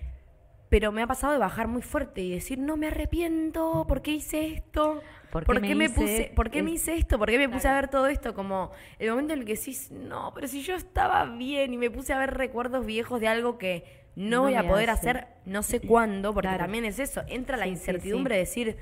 [0.69, 4.11] Pero me ha pasado de bajar muy fuerte y decir, no me arrepiento, ¿por qué
[4.11, 5.01] hice esto?
[5.31, 7.19] ¿Por qué me me hice puse, ¿por qué me hice esto?
[7.19, 8.35] ¿Por qué me puse a ver todo esto?
[8.35, 11.91] Como el momento en el que decís, no, pero si yo estaba bien y me
[11.91, 13.85] puse a ver recuerdos viejos de algo que
[14.19, 15.11] no, No voy a poder hace.
[15.11, 16.65] hacer no sé cuándo, porque Claro.
[16.65, 18.77] también es eso, entra la Sí, sí, incertidumbre de decir,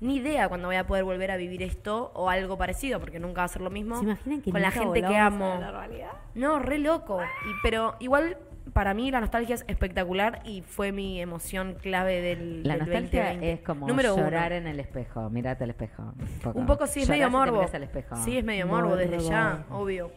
[0.00, 3.42] ni idea cuándo voy a poder volver a vivir esto o algo parecido, porque nunca
[3.42, 5.52] va a ser lo mismo ¿Se imaginan que con la gente que amo.
[5.52, 6.10] a la realidad?
[6.34, 7.20] No, re loco.
[7.22, 8.36] Y, pero igual,
[8.72, 13.22] para mí la nostalgia es espectacular y fue mi emoción clave del, La del nostalgia
[13.26, 13.52] 2020.
[13.52, 14.24] es como Número uno.
[14.24, 16.02] llorar en el espejo, mirate al espejo.
[16.18, 17.66] Un poco, Un poco sí, es Llorás medio morbo.
[17.72, 18.16] al espejo.
[18.16, 19.30] Sí, es medio morbo desde Morbo.
[19.30, 20.10] ya, obvio.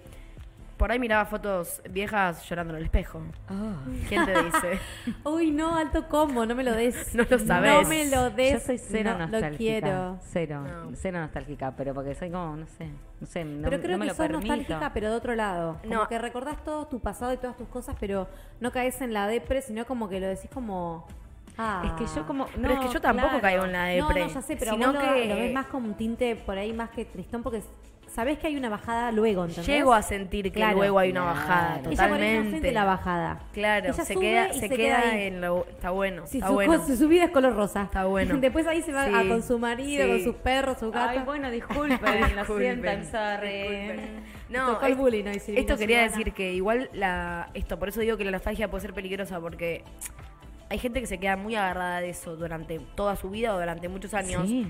[0.77, 3.21] Por ahí miraba fotos viejas llorando en el espejo.
[3.49, 3.75] Oh.
[4.09, 4.79] ¿Quién te dice?
[5.23, 7.15] Uy, no, alto combo, no me lo des.
[7.15, 7.83] No lo sabés.
[7.83, 8.53] No me lo des.
[8.53, 9.49] Yo soy cero no, nostálgica.
[9.51, 10.19] Lo quiero.
[10.21, 10.91] Cero, No.
[10.95, 12.89] cero nostálgica, pero porque soy como, no sé,
[13.21, 14.47] no sé, no, pero creo no me que lo sos permito.
[14.55, 15.77] nostálgica, pero de otro lado.
[15.81, 16.07] Como No.
[16.09, 18.27] que recordás todo tu pasado y todas tus cosas, pero
[18.59, 21.07] no caes en la depre, sino como que lo decís como...
[21.57, 21.83] Ah.
[21.85, 23.41] Es que yo como, Pero es que no, yo tampoco claro.
[23.41, 24.25] caigo en la No, depre.
[24.25, 26.57] no, ya sé, pero sino vos lo, que lo ves más como un tinte por
[26.57, 27.63] ahí más que tristón, porque
[28.15, 29.67] sabés que hay una bajada luego, ¿entendés?
[29.67, 30.77] llego a sentir que Claro.
[30.77, 31.35] luego hay una Claro.
[31.35, 32.49] bajada, Ella por ahí no totalmente.
[32.49, 33.39] siente la bajada.
[33.53, 35.21] Claro, Ella se sube queda, y se se queda queda ahí.
[35.27, 35.65] en lo.
[35.69, 36.77] Está bueno, Sí, está su, bueno.
[36.77, 37.83] co- su vida es color rosa.
[37.83, 38.37] Está bueno.
[38.41, 39.11] Después ahí se va Sí.
[39.13, 40.09] a- con su marido, Sí.
[40.11, 41.09] con sus perros, su gato.
[41.09, 41.99] Ay, bueno, disculpen,
[42.35, 43.99] lo I'm sorry.
[44.49, 48.15] No, No, el bullying Silvina esto quería decir que igual la esto, por eso digo
[48.15, 49.83] que la nostalgia puede ser peligrosa porque
[50.69, 53.89] hay gente que se queda muy agarrada de eso durante toda su vida o durante
[53.89, 54.67] muchos años Sí.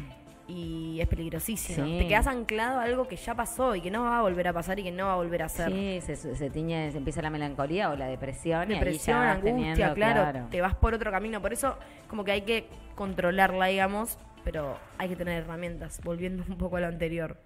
[0.48, 1.86] Y es peligrosísimo.
[1.86, 1.98] Sí.
[2.00, 4.54] Te quedas anclado a algo que ya pasó y que no va a volver a
[4.54, 5.72] pasar y que no va a volver a ser.
[5.72, 8.68] Sí, se, se tiñe, se empieza la melancolía o la depresión.
[8.68, 11.42] Depresión, y ahí ya vas angustia, teniendo, claro, te vas por otro camino.
[11.42, 11.78] Por eso,
[12.08, 16.02] como que hay que controlarla, digamos, pero hay que tener herramientas.
[16.04, 17.38] Volviendo un poco a lo anterior.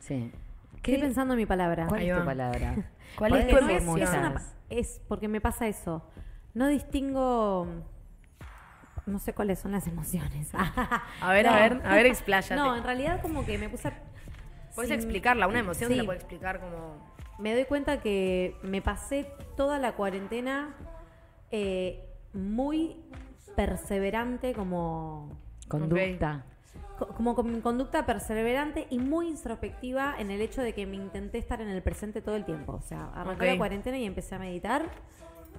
[0.00, 0.32] Sí.
[0.76, 1.86] Estoy pensando en mi palabra.
[1.86, 2.74] ¿Cuál es tu palabra?
[3.16, 4.02] ¿Cuál es tu emoción?
[4.02, 6.04] Es, una es porque me pasa eso.
[6.54, 7.66] No distingo.
[9.08, 10.50] No sé cuáles son las emociones.
[11.20, 11.52] A ver, No.
[11.52, 12.54] a ver, a ver, expláyate.
[12.56, 13.88] No, en realidad, como que me puse.
[13.88, 14.02] a-
[14.74, 16.00] Puedes sin- explicarla, una emoción se Sí.
[16.00, 16.96] la puede explicar como.
[17.38, 20.74] Me doy cuenta que me pasé toda la cuarentena
[21.50, 22.96] eh, muy
[23.56, 25.38] perseverante, como.
[25.68, 26.44] Conducta.
[26.98, 31.38] co- como con conducta perseverante y muy introspectiva en el hecho de que me intenté
[31.38, 32.72] estar en el presente todo el tiempo.
[32.72, 33.50] O sea, arrancé Ok.
[33.52, 34.82] la cuarentena y empecé a meditar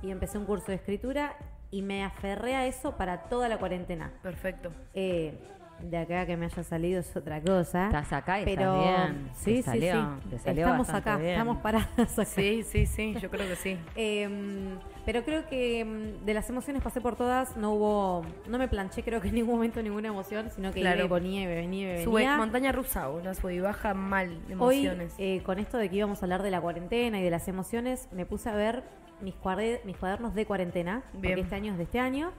[0.03, 1.35] y empecé un curso de escritura
[1.71, 4.11] y me aferré a eso para toda la cuarentena.
[4.23, 4.71] Perfecto.
[4.93, 5.33] Eh,
[5.81, 7.85] de acá que me haya salido es otra cosa.
[7.85, 9.29] Estás acá y pero estás bien.
[9.33, 10.29] sí, Te sí, salió, sí.
[10.31, 11.29] te salió estamos acá, bien.
[11.31, 12.25] estamos paradas acá.
[12.25, 13.77] Sí, sí, sí, yo creo que sí.
[13.95, 18.67] Eh, pero creo que mm, de las emociones pasé por todas, no hubo, no me
[18.67, 21.05] planché creo que en ningún momento ninguna emoción, sino que Claro.
[21.05, 22.35] iba y venía y Sube venía.
[22.35, 25.13] montaña rusa, boludo, sube y baja mal de Hoy, emociones.
[25.17, 28.09] eh, con esto de que íbamos a hablar de la cuarentena y de las emociones,
[28.11, 28.83] me puse a ver
[29.21, 29.35] mis,
[29.85, 31.21] mis cuadernos de cuarentena, Bien.
[31.33, 32.31] porque este año es de este año,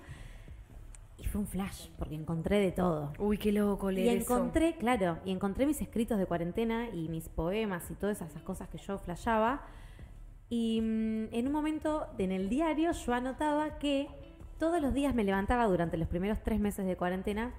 [1.19, 3.13] y fue un flash, porque encontré de todo.
[3.19, 4.35] Uy, qué loco Y leer eso.
[4.35, 8.69] encontré, claro, y encontré mis escritos de cuarentena y mis poemas y todas esas cosas
[8.69, 9.61] que yo flashaba.
[10.49, 14.09] Y mm, en un momento en el diario yo anotaba que
[14.59, 17.53] todos los días me levantaba durante los primeros tres meses de cuarentena.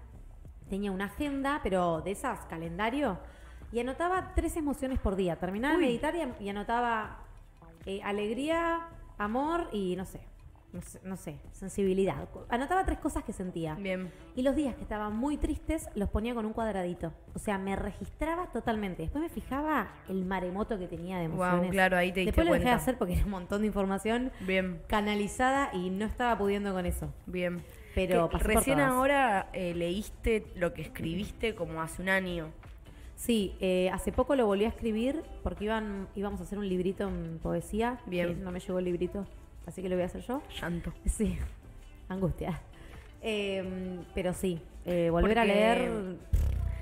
[0.69, 3.19] Tenía una agenda, pero de esas, calendario,
[3.71, 5.35] y anotaba tres emociones por día.
[5.35, 5.81] Terminaba Uy.
[5.81, 7.19] de meditar y, y anotaba
[7.85, 8.87] eh, alegría,
[9.23, 10.19] amor y no sé,
[10.73, 12.27] no sé, no sé, sensibilidad.
[12.49, 13.75] Anotaba tres cosas que sentía.
[13.75, 14.11] Bien.
[14.35, 17.11] Y los días que estaban muy tristes los ponía con un cuadradito.
[17.35, 19.01] O sea, me registraba totalmente.
[19.03, 21.71] Después me fijaba el maremoto que tenía de Wow, emociones.
[21.71, 24.31] claro, ahí te diste Después lo dejé de hacer porque era un montón de información
[24.41, 27.13] Bien, canalizada y no estaba pudiendo con eso.
[27.25, 27.61] bien.
[27.93, 28.89] Pero por recién todas.
[28.93, 32.49] ahora eh, leíste lo que escribiste como hace un año.
[33.21, 37.07] Sí, eh, hace poco lo volví a escribir porque iban, íbamos a hacer un librito
[37.07, 37.99] en poesía.
[38.07, 38.43] Bien.
[38.43, 39.27] no me llegó el librito,
[39.67, 40.41] así que lo voy a hacer yo.
[40.59, 40.91] Llanto.
[41.05, 41.37] Sí,
[42.09, 42.59] angustia.
[43.21, 46.17] Eh, pero sí, eh, volver a leer.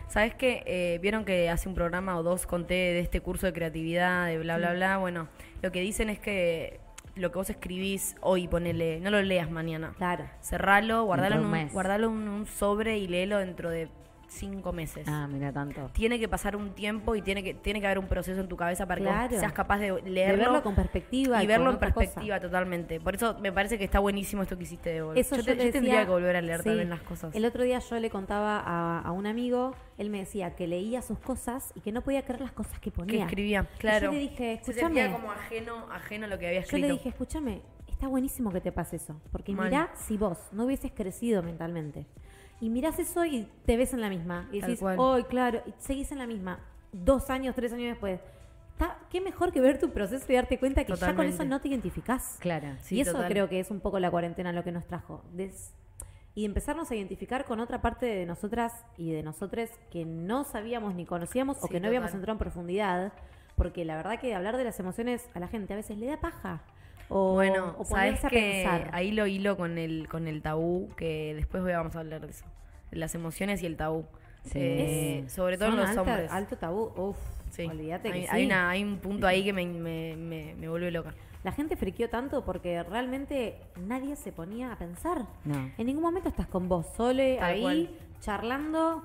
[0.07, 0.63] ¿Sabes qué?
[0.65, 4.39] Eh, Vieron que hace un programa o dos conté de este curso de creatividad, de
[4.39, 4.97] bla, bla, bla.
[4.97, 5.27] Bueno,
[5.61, 6.79] lo que dicen es que
[7.15, 9.93] lo que vos escribís hoy, ponele, no lo leas mañana.
[9.97, 10.23] Claro.
[10.39, 13.89] Cerralo, guardalo, en un guardalo en un sobre y léelo dentro de
[14.29, 15.05] cinco meses.
[15.07, 15.89] Ah, mira tanto.
[15.93, 18.55] Tiene que pasar un tiempo y tiene que, tiene que haber un proceso en tu
[18.55, 19.29] cabeza para que Claro.
[19.31, 20.37] vos seas capaz de De leerlo.
[20.45, 21.93] verlo con perspectiva y verlo en cosa.
[21.93, 22.99] perspectiva totalmente.
[22.99, 25.17] Por eso me parece que está buenísimo esto que hiciste de volver.
[25.19, 26.65] Eso yo, yo te- yo tendría decía- que volver a leer sí.
[26.69, 27.35] también las cosas.
[27.35, 31.01] El otro día yo le contaba a, a un amigo, él me decía que leía
[31.01, 33.17] sus cosas y que no podía creer las cosas que ponía.
[33.17, 34.07] que escribía, Y claro.
[34.07, 35.01] yo le dije, Se escúchame.
[35.01, 36.87] sentía como ajeno, ajeno a lo que había Yo escrito.
[36.87, 39.19] le dije, escúchame, está buenísimo que te pase eso.
[39.31, 39.69] Porque Mal.
[39.69, 42.05] mirá si vos no hubieses crecido mentalmente.
[42.61, 44.49] Y mirás eso y te ves en la misma.
[44.51, 46.59] Y decís, hoy, claro, y seguís en la misma.
[46.91, 48.19] Dos años, tres años después.
[48.71, 51.59] Está, qué mejor que ver tu proceso y darte cuenta que ya con eso no
[51.61, 52.37] te identificás.
[52.39, 52.75] Claro.
[52.81, 53.29] Sí, y eso total.
[53.29, 55.23] creo que es un poco la cuarentena lo que nos trajo.
[55.33, 55.73] Des-
[56.35, 60.95] y empezarnos a identificar con otra parte de nosotras y de nosotros que no sabíamos
[60.95, 63.11] ni conocíamos o que no habíamos entrado en profundidad.
[63.55, 66.21] Porque la verdad que hablar de las emociones a la gente a veces le da
[66.21, 66.61] paja.
[67.09, 68.91] O, bueno, o sabes a que pensar.
[68.93, 72.45] ahí lo hilo con el con el tabú que después vamos a hablar de eso,
[72.91, 74.05] las emociones y el tabú.
[74.43, 74.59] Sí.
[74.61, 76.31] Eh, sobre todo en los alta- hombres.
[76.31, 76.91] Alto tabú.
[76.95, 77.17] Uf,
[77.51, 77.65] Sí.
[77.65, 78.45] olvídate hay, que hay sí.
[78.45, 81.13] una, hay un punto ahí que me, me, me, me vuelve loca.
[81.43, 85.25] La gente friqueó tanto porque realmente nadie se ponía a pensar.
[85.45, 85.71] No.
[85.77, 87.89] En ningún momento estás con vos, sole, Tal ahí, cual.
[88.21, 89.03] charlando.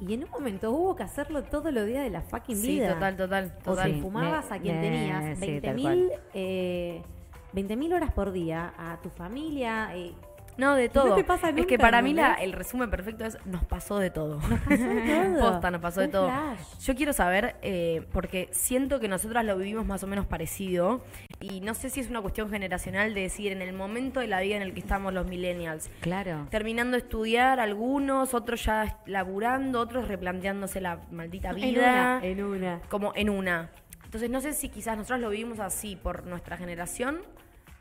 [0.00, 2.94] Y en un momento hubo que hacerlo todos los días de la fucking Sí, vida.
[2.94, 3.92] total, total, O total.
[3.94, 7.02] si fumabas me- a quien tenías sí, tal 20.000 eh,
[7.56, 9.88] 20.000 horas por día, a tu familia.
[9.96, 10.12] eh,
[10.58, 11.14] No, de todo.
[11.14, 14.38] te pasa es que nunca, para mí el resumen perfecto es nos pasó de todo.
[14.40, 15.50] nos pasó de todo.
[15.52, 16.28] Posta, nos pasó de todo.
[16.28, 16.78] flash.
[16.80, 21.02] Yo quiero saber, eh, porque siento que nosotras lo vivimos más o menos parecido,
[21.40, 24.40] y no sé si es una cuestión generacional de decir, en el momento de la
[24.40, 26.46] vida en el que estamos los millennials, Claro.
[26.50, 32.42] terminando de estudiar algunos, otros ya laburando, otros replanteándose la maldita En vida, una, en
[32.44, 32.80] una.
[32.88, 33.70] como en una.
[34.04, 37.18] Entonces no sé si quizás nosotros lo vivimos así por nuestra generación.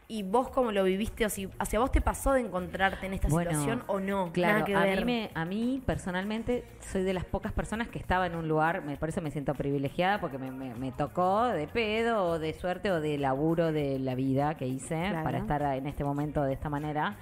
[0.08, 3.28] Y vos cómo lo viviste, o si hacia vos te pasó de encontrarte en esta
[3.28, 4.32] Bueno, situación o no.
[4.34, 5.00] Claro, que a ver.
[5.00, 8.84] mí, me, a mí personalmente soy de las pocas personas que estaba en un lugar,
[8.84, 12.54] me, por eso me siento privilegiada, porque me, me- me tocó de pedo o de
[12.54, 15.24] suerte o de laburo de la vida que hice Claro.
[15.24, 17.16] para estar en este momento de esta manera.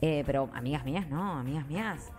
[0.00, 2.12] Eh, pero amigas mías, no, amigas mías,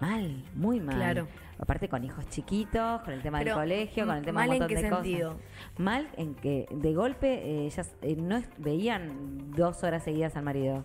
[0.00, 0.96] mal, muy mal.
[0.96, 1.28] Claro.
[1.58, 4.48] Aparte con hijos chiquitos, con el tema Pero, del colegio, con el tema de ¿mal
[4.48, 5.32] un en montón qué de sentido?
[5.32, 5.78] cosas.
[5.78, 10.42] Mal en que de golpe eh, ellas eh, no es- veían dos horas seguidas al
[10.44, 10.84] marido.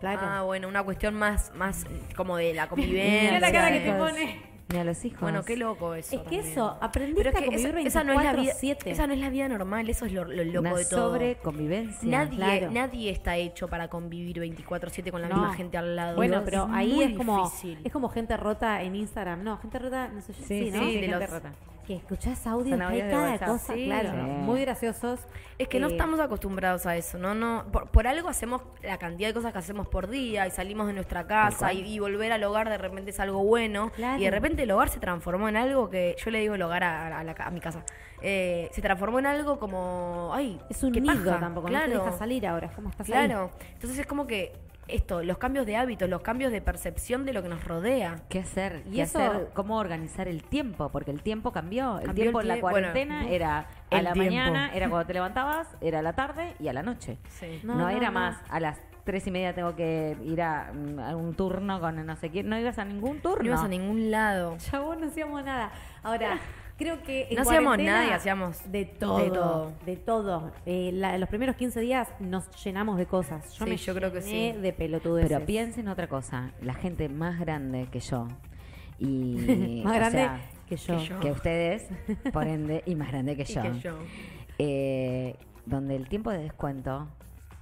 [0.00, 0.20] Claro.
[0.24, 3.34] Ah, bueno, una cuestión más, más eh, como de la convivencia.
[3.34, 4.53] Mira la cara que te pone.
[4.74, 5.20] Ni a los hijos.
[5.20, 6.16] Bueno, qué loco eso.
[6.16, 6.46] es que también.
[6.52, 8.90] eso, aprendiste Pero es a que convivir esa, esa no es la vida, 24/7.
[8.90, 11.10] esa no es la vida normal, eso es lo, lo loco Una de todo.
[11.12, 12.08] sobreconvivencia.
[12.10, 12.70] Nadie, claro.
[12.70, 15.36] nadie está hecho para convivir 24/7 con la No.
[15.36, 16.16] misma gente al lado.
[16.16, 17.78] Bueno, Es pero ahí muy es como difícil.
[17.84, 19.42] es como gente rota en Instagram.
[19.44, 20.38] No, gente rota, no sé yo.
[20.44, 20.78] Sí, Sí, ¿no?
[20.80, 21.52] sí, de gente los- rota.
[21.86, 22.46] Que escuchás
[22.96, 23.48] que hay cada WhatsApp.
[23.48, 23.84] cosa, Sí.
[23.84, 24.10] claro.
[24.10, 24.16] Sí.
[24.16, 25.20] Muy graciosos.
[25.58, 27.34] Es que no Eh, estamos acostumbrados a eso, ¿no?
[27.34, 30.86] no por, por algo hacemos la cantidad de cosas que hacemos por día y salimos
[30.86, 33.90] de nuestra casa y, y volver al hogar de repente es algo bueno.
[33.94, 34.20] Claro.
[34.20, 36.84] Y de repente el hogar se transformó en algo que yo le digo el hogar
[36.84, 37.84] a, a la a mi casa.
[38.22, 41.40] Eh, se transformó en algo como, ay, Es un nido paja.
[41.40, 41.86] tampoco, claro.
[41.92, 42.68] no te deja salir ahora.
[42.68, 43.12] Es como estás ahí.
[43.12, 43.50] Claro.
[43.74, 44.52] Entonces es como que
[44.88, 48.20] esto, los cambios de hábitos, los cambios de percepción de lo que nos rodea.
[48.28, 48.82] ¿Qué hacer?
[48.86, 49.48] Y ¿Qué eso- hacer?
[49.54, 50.90] ¿Cómo organizar el tiempo?
[50.90, 51.98] Porque el tiempo cambió.
[51.98, 54.30] El Cambió tiempo el en la tie- bueno, cuarentena era a la tiempo.
[54.30, 57.18] mañana, era cuando te levantabas, era a la tarde y a la noche.
[57.28, 57.60] Sí.
[57.62, 58.12] No, No, no, era no.
[58.12, 62.04] más a las tres y media tengo que ir a, mm, a un turno con
[62.06, 62.48] no sé quién.
[62.48, 63.42] No ibas a ningún turno.
[63.42, 64.56] No ibas a ningún lado.
[64.70, 65.70] Ya vos no hacíamos nada.
[66.02, 66.38] Ahora,
[66.76, 67.28] creo que.
[67.30, 69.18] en No hacíamos nada y hacíamos de todo.
[69.18, 69.72] de todo.
[69.86, 70.52] De todo.
[70.66, 73.52] Eh, la- los primeros 15 días nos llenamos de cosas.
[73.58, 74.52] Yo Sí, me yo creo que sí.
[74.52, 75.28] de pelotudeces.
[75.30, 76.52] Pero piensen otra cosa.
[76.62, 78.28] La gente más grande que yo.
[78.98, 79.36] Y,
[79.84, 80.96] Más grande sea, que yo.
[80.98, 81.20] que yo.
[81.20, 81.88] que ustedes,
[82.32, 83.62] por ende, y más grande que Y yo.
[83.62, 83.98] que yo.
[84.58, 87.08] eh, donde el tiempo de descuento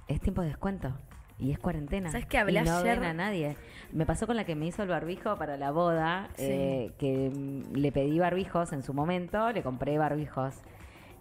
[0.07, 0.93] es tiempo de descuento
[1.39, 2.11] y es cuarentena.
[2.11, 2.99] ¿Sabes qué hablé y no ayer?
[2.99, 3.57] ven a nadie.
[3.93, 6.43] Me pasó con la que me hizo el barbijo para la boda, Sí.
[6.47, 10.55] eh, que mm, le pedí barbijos en su momento, le compré barbijos.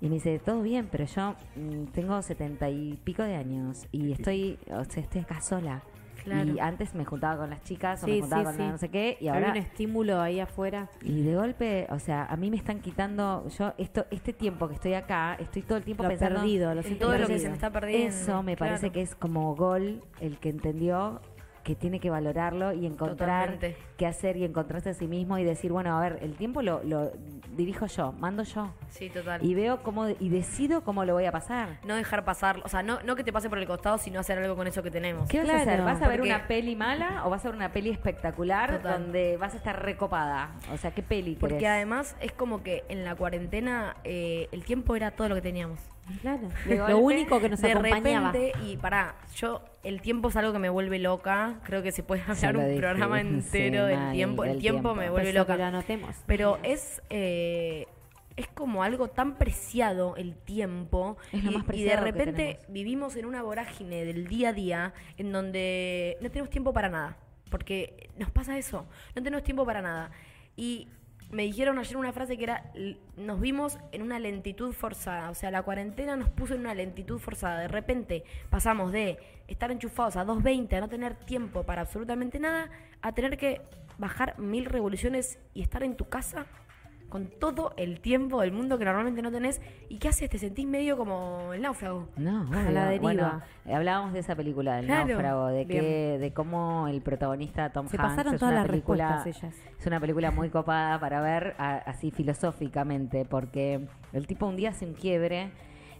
[0.00, 4.10] Y me dice, todo bien, pero yo mm, tengo setenta y pico de años y
[4.12, 5.82] estoy, o sea, estoy acá sola.
[6.24, 6.52] Claro.
[6.52, 8.62] Y antes me juntaba con las chicas o Sí, me juntaba sí, con sí.
[8.62, 10.88] la no sé qué y ahora un estímulo ahí afuera.
[11.02, 14.74] y de golpe, o sea, a mí me están quitando, yo esto este tiempo que
[14.74, 17.38] estoy acá, estoy todo el tiempo Lo pensando perdido, lo En siento todo lo que
[17.40, 18.06] se me está perdiendo.
[18.16, 21.20] Eso me parece que es como gol el que entendió
[21.62, 23.76] que tiene que valorarlo y encontrar Totalmente.
[23.96, 26.82] qué hacer y encontrarse a sí mismo y decir, bueno, a ver, el tiempo lo,
[26.82, 27.12] lo
[27.56, 29.44] dirijo yo, mando yo Sí, total.
[29.44, 31.78] y veo cómo y decido cómo lo voy a pasar.
[31.86, 34.38] no dejar pasar, o sea, no, no que te pase por el costado, sino hacer
[34.38, 35.28] algo con eso que tenemos.
[35.28, 35.82] ¿Qué vas a Claro, hacer?
[35.84, 39.02] ¿Vas a ver una peli mala o vas a ver una peli espectacular Total.
[39.04, 40.50] donde vas a estar recopada?
[40.72, 41.70] O sea, ¿qué peli Porque querés?
[41.70, 45.78] además es como que en la cuarentena eh, el tiempo era todo lo que teníamos.
[46.20, 46.48] Claro.
[46.66, 48.32] De Lo único que nos de acompañaba.
[48.32, 51.60] repente, y pará, yo, el tiempo es algo que me vuelve loca.
[51.64, 54.44] Creo que se puede hablar un dije, programa sí, entero del tiempo.
[54.44, 54.94] El tiempo, tiempo.
[54.94, 55.56] me Por vuelve que loca.
[55.56, 56.16] lo anotemos.
[56.26, 57.86] Pero es eh,
[58.36, 62.10] es como algo tan preciado el tiempo Es lo y, más y de preciado que
[62.12, 66.88] repente vivimos en una vorágine del día a día en donde no tenemos tiempo para
[66.88, 67.16] nada,
[67.50, 70.10] porque nos pasa eso, no tenemos tiempo para nada.
[70.56, 70.88] Y
[71.32, 72.70] me dijeron ayer una frase que era,
[73.16, 77.18] nos vimos en una lentitud forzada, o sea, la cuarentena nos puso en una lentitud
[77.18, 77.60] forzada.
[77.60, 79.18] De repente pasamos de
[79.48, 83.62] estar enchufados a 2.20, a no tener tiempo para absolutamente nada, a tener que
[83.96, 86.46] bajar mil revoluciones y estar en tu casa
[87.12, 89.60] con todo el tiempo del mundo que normalmente no tenés.
[89.90, 90.30] ¿Y qué haces?
[90.30, 92.08] Te sentís medio como el náufrago.
[92.16, 93.02] No, A la deriva.
[93.02, 95.08] Bueno, eh, hablábamos de esa película del Claro.
[95.08, 98.70] náufrago, de que, de cómo el protagonista Tom Se Hanks pasaron es todas una las
[98.70, 99.76] película, respuestas ellas.
[99.78, 104.70] es una película muy copada para ver a- así filosóficamente, porque el tipo un día
[104.70, 105.50] hace un quiebre.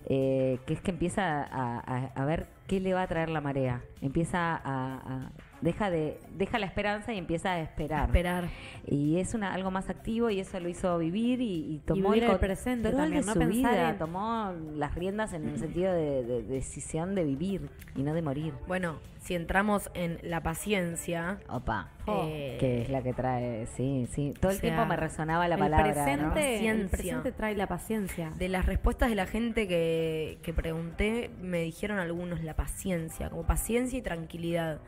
[0.06, 3.40] eh, que es que empieza a, a- a ver qué le va a traer la
[3.40, 3.82] marea.
[4.00, 5.30] Empieza a-
[5.62, 8.06] deja de deja la esperanza y empieza a esperar.
[8.08, 8.44] Esperar.
[8.86, 12.24] Y es una algo más activo y eso lo hizo vivir y, y tomó vivir
[12.24, 16.24] el control presente también, no pensar vida, en- tomó las riendas en el sentido de,
[16.24, 18.52] de- de decisión de vivir y no de morir.
[18.66, 21.90] Bueno, si entramos en la paciencia, Opa.
[22.08, 24.34] eh, Que es la que trae, sí, sí.
[24.40, 26.16] Todo el tiempo me resonaba la el palabra.
[26.16, 26.32] ¿no?
[26.32, 28.30] presente, el presente trae la paciencia.
[28.36, 33.44] de las respuestas de la gente que, que pregunté, me dijeron algunos la paciencia, como
[33.46, 34.80] paciencia y tranquilidad.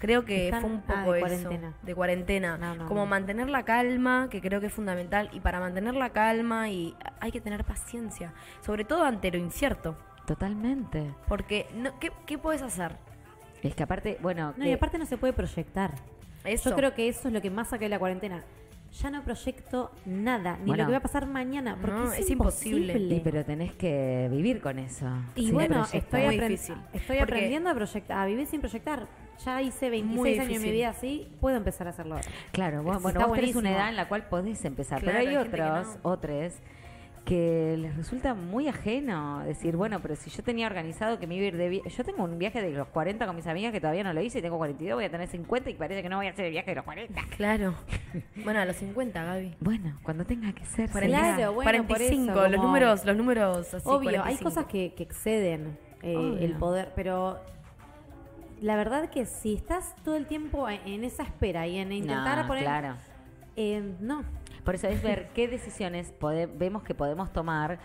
[0.00, 1.26] Creo que Están- fue un ah, poco de eso.
[1.28, 1.74] cuarentena.
[1.82, 2.56] De cuarentena.
[2.56, 3.06] No, no, como no.
[3.06, 5.28] mantener la calma, que creo que es fundamental.
[5.32, 8.32] Y para mantener la calma y hay que tener paciencia.
[8.64, 9.96] Sobre todo ante lo incierto.
[10.26, 11.12] Totalmente.
[11.28, 12.92] Porque, no, ¿qué, ¿qué puedes hacer?
[13.62, 15.92] Es que aparte, bueno, No, que- y aparte no se puede proyectar.
[16.44, 16.70] Eso.
[16.70, 18.42] Yo creo que eso es lo que más saqué de la cuarentena.
[19.02, 20.84] Ya no proyecto nada, ni Bueno.
[20.84, 22.86] lo que va a pasar mañana, porque No, es, es imposible.
[22.94, 23.14] imposible.
[23.16, 25.06] y pero tenés que vivir con eso.
[25.36, 26.76] Y bueno, estoy, Muy apren- difícil.
[26.94, 29.06] estoy aprendiendo a proyectar, a vivir sin proyectar.
[29.44, 32.26] Ya hice 26 Muy años de mi vida así, puedo empezar a hacerlo ahora.
[32.52, 35.30] Claro, bueno, Sí, bueno vos tenés una edad en la cual podés empezar, Claro, pero
[35.30, 36.10] hay otros, no.
[36.10, 36.54] otros
[37.24, 41.44] que les resulta muy ajeno decir, bueno, pero si yo tenía organizado que me iba
[41.44, 43.80] a ir de viaje, yo tengo un viaje de los 40 con mis amigas que
[43.80, 46.16] todavía no lo hice y tengo 42, voy a tener 50 y parece que no
[46.16, 47.22] voy a hacer el viaje de los 40.
[47.36, 47.74] Claro.
[48.44, 49.54] bueno, a los 50, Gaby.
[49.60, 50.88] Bueno, cuando tenga que ser.
[50.90, 53.88] Claro, bueno, por 45, eso, los como- números, los números así.
[53.88, 54.44] Obvio, hay 45.
[54.44, 57.38] cosas que, que exceden eh, el poder, pero
[58.60, 62.38] la verdad que si estás todo el tiempo en, en esa espera y en intentar
[62.38, 62.62] No, poner...
[62.64, 62.94] claro.
[63.56, 64.22] eh, no,
[64.64, 66.12] Por eso es ver qué decisiones
[66.56, 67.78] vemos que podemos tomar.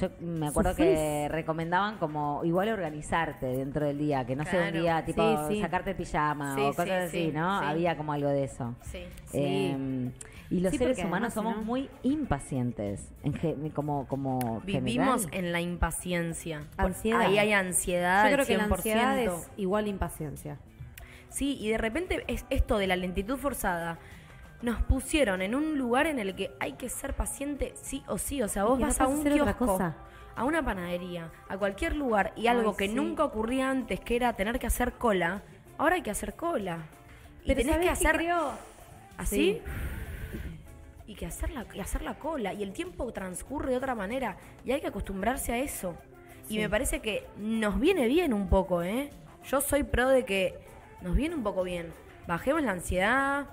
[0.00, 0.88] Yo me acuerdo Sufrís.
[0.88, 4.80] que recomendaban como igual organizarte dentro del día, que no sea un Claro.
[4.82, 5.60] día tipo Sí, sí.
[5.60, 7.60] sacarte pijama Sí, o cosas sí, así, ¿no?
[7.60, 7.66] sí.
[7.66, 8.74] Había como algo de eso.
[8.82, 9.04] Sí.
[9.26, 9.38] Sí.
[9.38, 10.10] Eh,
[10.50, 15.44] y los Sí, seres humanos además, somos no- muy impacientes, en como, como Vivimos general.
[15.46, 16.62] en la impaciencia.
[16.76, 17.20] Por- Ansiedad.
[17.20, 18.28] Ahí hay ansiedad.
[18.28, 18.74] yo creo que la 100%.
[18.74, 20.58] ansiedad es igual impaciencia.
[21.28, 23.98] Sí, y de repente es esto de la lentitud forzada.
[24.64, 28.40] Nos pusieron en un lugar en el que hay que ser paciente sí o sí.
[28.42, 29.94] O sea, vos no vas a un kiosco, cosa.
[30.34, 32.94] a una panadería, a cualquier lugar y algo Ay, que sí.
[32.94, 35.42] nunca ocurría antes, que era tener que hacer cola,
[35.76, 36.78] ahora hay que hacer cola.
[37.44, 38.54] Y Pero tenés que ¿sabés qué hacer
[39.18, 39.62] así Sí.
[41.06, 42.54] y que hacer la, y hacer la cola.
[42.54, 45.94] Y el tiempo transcurre de otra manera y hay que acostumbrarse a eso.
[46.48, 49.10] Y me parece que nos viene bien un poco, ¿eh?
[49.44, 50.58] Yo soy pro de que
[51.02, 51.92] nos viene un poco bien.
[52.26, 53.46] Bajemos la ansiedad,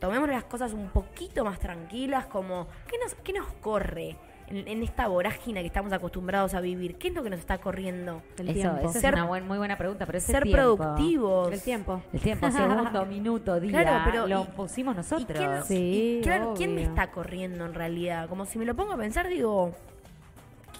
[0.00, 4.16] tomemos las cosas un poquito más tranquilas, como, ¿qué nos, qué nos corre
[4.48, 6.96] en, en esta vorágine que estamos acostumbrados a vivir?
[6.96, 8.22] ¿Qué es lo que nos está corriendo?
[8.38, 8.92] El Eso, tiempo.
[8.92, 11.52] Ser- es una buen- muy buena pregunta, pero ese Ser tiempo- productivos.
[11.52, 12.02] El tiempo.
[12.12, 15.30] El tiempo, segundo, minuto, día, Claro, pero lo y- pusimos nosotros.
[15.30, 18.28] ¿Y quién, Sí, y claro, ¿quién me está corriendo en realidad?
[18.28, 19.72] Como si me lo pongo a pensar, digo,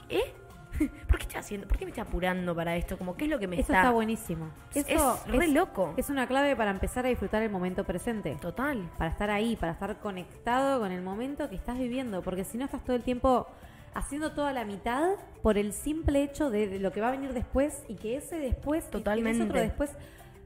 [0.09, 0.33] ¿eh?
[1.09, 1.67] ¿Por qué estoy haciendo?
[1.69, 2.97] ¿Por qué me estoy apurando para esto?
[2.99, 3.79] Como, ¿qué es lo que me Eso está...?
[3.79, 4.51] está buenísimo.
[4.75, 5.95] Es- Eso es re loco.
[5.97, 8.37] Es una clave para empezar a disfrutar el momento presente.
[8.41, 8.89] Total.
[8.99, 12.23] Para estar ahí, para estar conectado con el momento que estás viviendo.
[12.23, 13.47] Porque si no estás todo el tiempo
[13.95, 17.33] haciendo toda la mitad por el simple hecho de, de lo que va a venir
[17.33, 19.39] después y que ese después, y Totalmente.
[19.39, 19.91] tenés otro después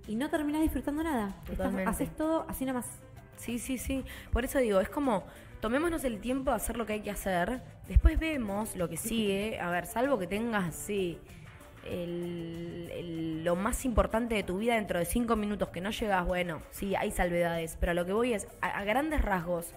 [0.07, 1.29] y no terminás disfrutando nada.
[1.43, 1.91] Estás- Totalmente.
[1.91, 2.87] haces todo así nomás.
[3.37, 4.05] Sí, sí, sí.
[4.33, 5.25] Por eso digo, es como,
[5.63, 7.63] tomémonos el tiempo de hacer lo que hay que hacer.
[7.89, 9.59] Después vemos lo que sigue.
[9.61, 11.19] A ver, salvo que tengas, sí,
[11.87, 16.27] el- el- lo más importante de tu vida dentro de cinco minutos que no llegas,
[16.27, 17.77] bueno, sí, hay salvedades.
[17.81, 19.73] Pero lo que voy es, a, a grandes rasgos,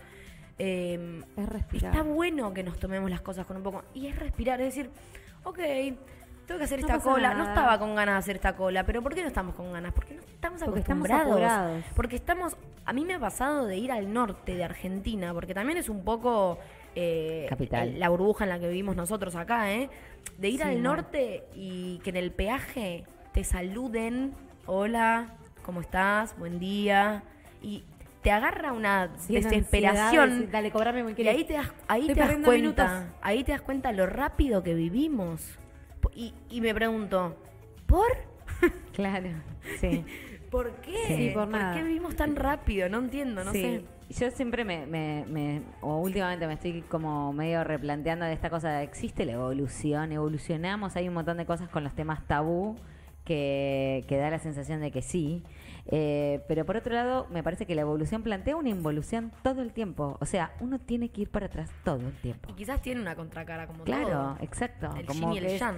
[0.58, 1.91] eh, Es respirar.
[1.95, 3.84] está bueno que nos tomemos las cosas con un poco.
[3.93, 4.89] Y es respirar, es decir,
[5.43, 5.60] ok,
[6.45, 7.34] tengo que hacer No esta cola.
[7.34, 9.93] No estaba con ganas de hacer esta cola, pero ¿por qué no estamos con ganas?
[9.93, 11.31] Porque no estamos Porque estamos acostumbrados.
[11.34, 11.84] apurados.
[11.95, 12.58] Porque estamos.
[12.86, 16.03] A mí me ha pasado de ir al norte de Argentina, porque también es un
[16.03, 16.58] poco.
[16.97, 17.99] eh, Capital.
[17.99, 19.89] la burbuja en la que vivimos nosotros acá, ¿eh?
[20.38, 20.91] De ir Sí, al no.
[20.95, 23.03] norte y que en el peaje
[23.34, 24.34] te saluden.
[24.65, 25.27] Hola,
[25.65, 26.38] ¿cómo estás?
[26.39, 27.23] Buen día.
[27.62, 27.84] Y
[28.21, 30.29] te agarra una Sí, desesperación.
[30.31, 32.89] ansiedad, Dale, cobrame buen Y ahí te das, ahí Estoy te das cuenta, minutos.
[33.21, 35.60] ahí te das cuenta lo rápido que vivimos.
[36.13, 37.36] Y, y me pregunto,
[37.86, 38.06] ¿por?
[38.94, 39.30] Claro,
[39.80, 40.04] sí.
[40.50, 40.96] ¿Por qué?
[41.08, 42.88] Sí, por qué vivimos tan rápido?
[42.88, 43.62] No entiendo, no sí.
[43.62, 43.84] sé.
[44.10, 48.84] Yo siempre me, me, me- o últimamente me estoy como medio replanteando de esta cosa,
[48.84, 52.78] existe la evolución, evolucionamos, hay un montón de cosas con los temas tabú
[53.26, 55.44] que, que da la sensación de que sí,
[55.88, 59.71] Eh, pero por otro lado me parece que la evolución plantea una involución todo el
[59.71, 62.50] tiempo, o sea, uno tiene que ir para atrás todo el tiempo.
[62.50, 64.38] Y quizás tiene una contracara como Claro, todo.
[64.41, 64.89] exacto.
[64.98, 65.76] El como yin y el que es- yang.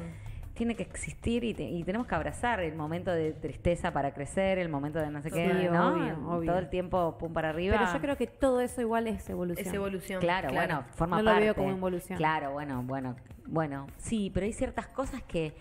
[0.54, 4.58] tiene que existir y, te- y tenemos que abrazar el momento de tristeza para crecer,
[4.60, 5.94] el momento de no sé qué, ¿no?
[5.94, 6.52] obvio, obvio.
[6.52, 7.78] Todo el tiempo pum para arriba.
[7.78, 9.68] Pero yo creo que todo eso igual es evolución.
[9.68, 10.20] Es evolución.
[10.22, 11.44] Claro, bueno, forma No lo parte.
[11.44, 12.18] veo como involución.
[12.18, 13.16] Claro, bueno, bueno,
[13.46, 15.54] bueno, sí, pero hay ciertas cosas que,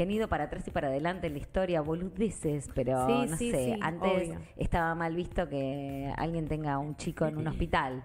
[0.00, 3.36] que han ido para atrás y para adelante en la historia, boludeces, pero Sí, no
[3.36, 4.40] sí, sé, sí, antes obvio.
[4.56, 8.02] estaba mal visto que alguien tenga un chico en un hospital.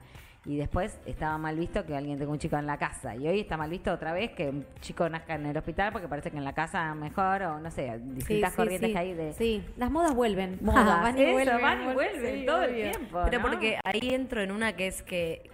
[0.47, 3.15] Y después estaba mal visto que alguien tenga un chico en la casa.
[3.15, 6.07] Y hoy está mal visto otra vez que un chico nazca en el hospital porque
[6.07, 8.93] parece que en la casa mejor o no sé, Sí, distintas sí, corrientes sí.
[8.93, 10.59] que hay de Sí, las modas vuelven.
[10.61, 11.01] modas.
[11.01, 11.61] van y Eso, vuelven.
[11.61, 13.21] van y vuelven sí, todo el tiempo.
[13.25, 13.47] Pero ¿no?
[13.47, 15.49] porque ahí entro en una que es que,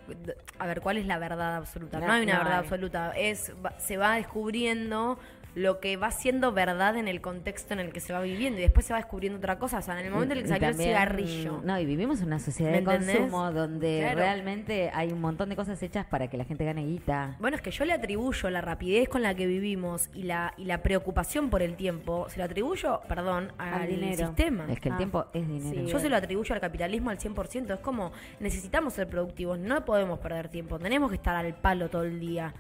[0.60, 2.00] a ver, ¿cuál es la verdad absoluta?
[2.00, 2.64] No, No, hay una no verdad hay.
[2.64, 3.12] absoluta.
[3.16, 5.20] Es, va- se va descubriendo
[5.54, 8.62] lo que va siendo verdad en el contexto en el que se va viviendo y
[8.62, 9.80] después se va descubriendo otra cosa.
[9.80, 11.62] O sea, en el momento en el que salió también- el cigarrillo.
[11.66, 13.18] No, y vivimos en una sociedad ¿Me de entendés?
[13.18, 14.20] consumo donde Claro.
[14.20, 17.36] realmente hay un montón de cosas hechas para que la gente gane guita.
[17.39, 20.64] Bueno, es que yo le atribuyo la rapidez con la que vivimos y la, y
[20.66, 24.28] la preocupación por el tiempo, se lo atribuyo, perdón, al, Al dinero.
[24.28, 24.66] sistema.
[24.70, 24.97] Es que el Ah.
[24.97, 25.82] tiempo es dinero.
[25.86, 25.91] Sí.
[25.91, 27.74] Yo se lo atribuyo al capitalismo al 100%.
[27.74, 32.04] Es como, necesitamos ser productivos, no podemos perder tiempo, tenemos que estar al palo todo
[32.04, 32.54] el día.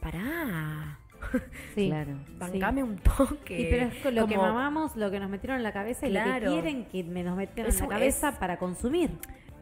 [0.00, 0.98] Pará,
[1.74, 1.88] Sí.
[1.88, 2.12] Claro.
[2.38, 3.60] bancame un toque.
[3.60, 6.20] Y pero es lo que mamamos, lo que nos metieron en la cabeza y lo
[6.22, 9.10] que quieren que me nos metieron Eso en la cabeza es- para consumir.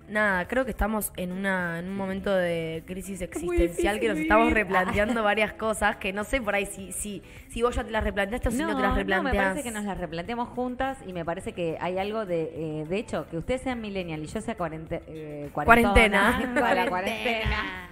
[0.06, 4.52] Nada, creo que estamos en, una, en un momento de crisis existencial que nos estamos
[4.52, 8.04] replanteando varias cosas que no sé por ahí si, si, si vos ya te las
[8.04, 9.34] replanteaste o si no, te las me replanteas.
[9.52, 12.42] parece que nos las replanteamos juntas y me parece que hay algo de,
[12.82, 16.32] eh, de hecho, que usted sea millennial y yo sea cuarente, eh, Cuarentena.
[16.36, 17.88] cuarentona, a la cuarentena.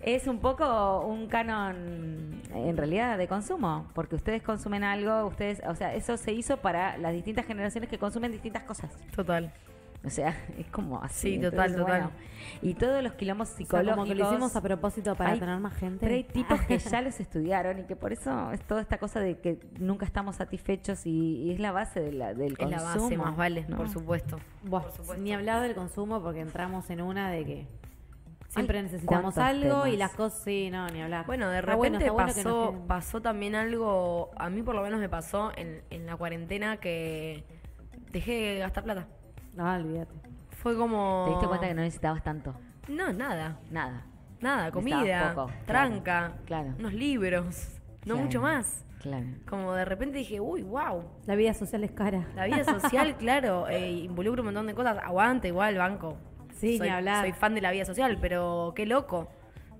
[0.00, 5.74] Es un poco un canon, en realidad, de consumo, porque ustedes consumen algo, ustedes, o
[5.74, 8.92] sea, eso se hizo para las distintas generaciones que consumen distintas cosas.
[9.14, 9.52] Total.
[10.04, 11.34] O sea, es como así.
[11.34, 12.10] Sí, total, total.
[12.62, 13.96] y todos los quilombos O sea, psicológicos.
[13.96, 15.98] como que lo hicimos a propósito para Hay- tener más gente.
[16.00, 19.18] Pero hay tipos que ya los estudiaron y que por eso es toda esta cosa
[19.18, 22.76] de que nunca estamos satisfechos y, y es la base de la, del Es la
[22.78, 23.02] consumo.
[23.02, 23.76] base, más vale, ¿no?
[23.76, 24.38] por supuesto.
[24.62, 25.16] Buah, Por supuesto.
[25.24, 27.66] ni hablar del consumo porque entramos en una de que
[28.48, 31.26] siempre Ay, necesitamos algo y las cosas, sí, no, ni hablar.
[31.26, 35.52] Bueno, de repente bueno pasó, pasó también algo, a mí por lo menos me pasó
[35.56, 37.44] en, en la cuarentena que
[38.10, 39.06] dejé de gastar plata.
[39.54, 40.12] No, olvídate.
[40.62, 41.24] Fue como...
[41.26, 42.54] ¿Te diste cuenta que no necesitabas tanto?
[42.88, 43.58] No, nada.
[43.70, 44.04] Nada.
[44.40, 46.72] Nada, comida, poco, tranca, claro.
[46.78, 48.20] unos libros, no Claro.
[48.22, 48.84] mucho más.
[49.00, 49.26] Claro.
[49.48, 52.26] Como de repente dije, uy, wow, La vida social es cara.
[52.36, 54.98] la vida social, claro, eh, involucra un montón de cosas.
[55.02, 56.16] Aguanta igual, banco.
[56.58, 57.22] Sí, soy, ni hablar.
[57.24, 59.28] soy fan de la vida social, pero qué loco.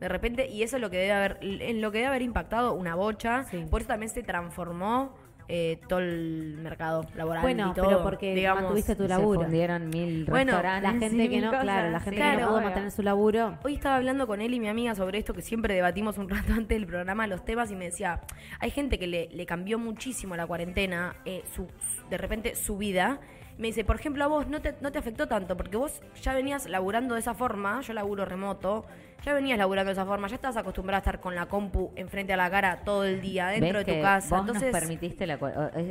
[0.00, 2.72] De repente, y eso es lo que debe haber, en lo que debe haber impactado
[2.74, 3.44] una bocha.
[3.50, 3.64] Sí.
[3.68, 5.16] Por eso también se transformó
[5.48, 7.42] eh, todo el mercado laboral.
[7.42, 8.62] Bueno, y todo, pero porque digamos.
[8.64, 9.40] mantuviste tu Se laburo.
[9.40, 10.92] fundieron mil Bueno, restaurantes.
[11.00, 11.62] La gente que no, cosas.
[11.64, 13.58] claro, la gente Sí, que no pudo mantener su laburo.
[13.64, 16.52] Hoy estaba hablando con él y mi amiga sobre esto, que siempre debatimos un rato
[16.52, 18.20] antes del programa los temas, y me decía,
[18.60, 22.76] hay gente que le, le cambió muchísimo la cuarentena, eh, su, su- de repente su
[22.76, 23.18] vida.
[23.58, 26.32] Me dice, por ejemplo, a vos no te, no te afectó tanto, porque vos ya
[26.32, 28.86] venías laburando de esa forma, yo laburo remoto,
[29.24, 32.32] ya venías laburando de esa forma, ya estabas acostumbrada a estar con la compu enfrente
[32.32, 34.36] a la cara todo el día, dentro ¿Ves de tu que casa.
[34.36, 35.34] Vos Entonces, nos permitiste la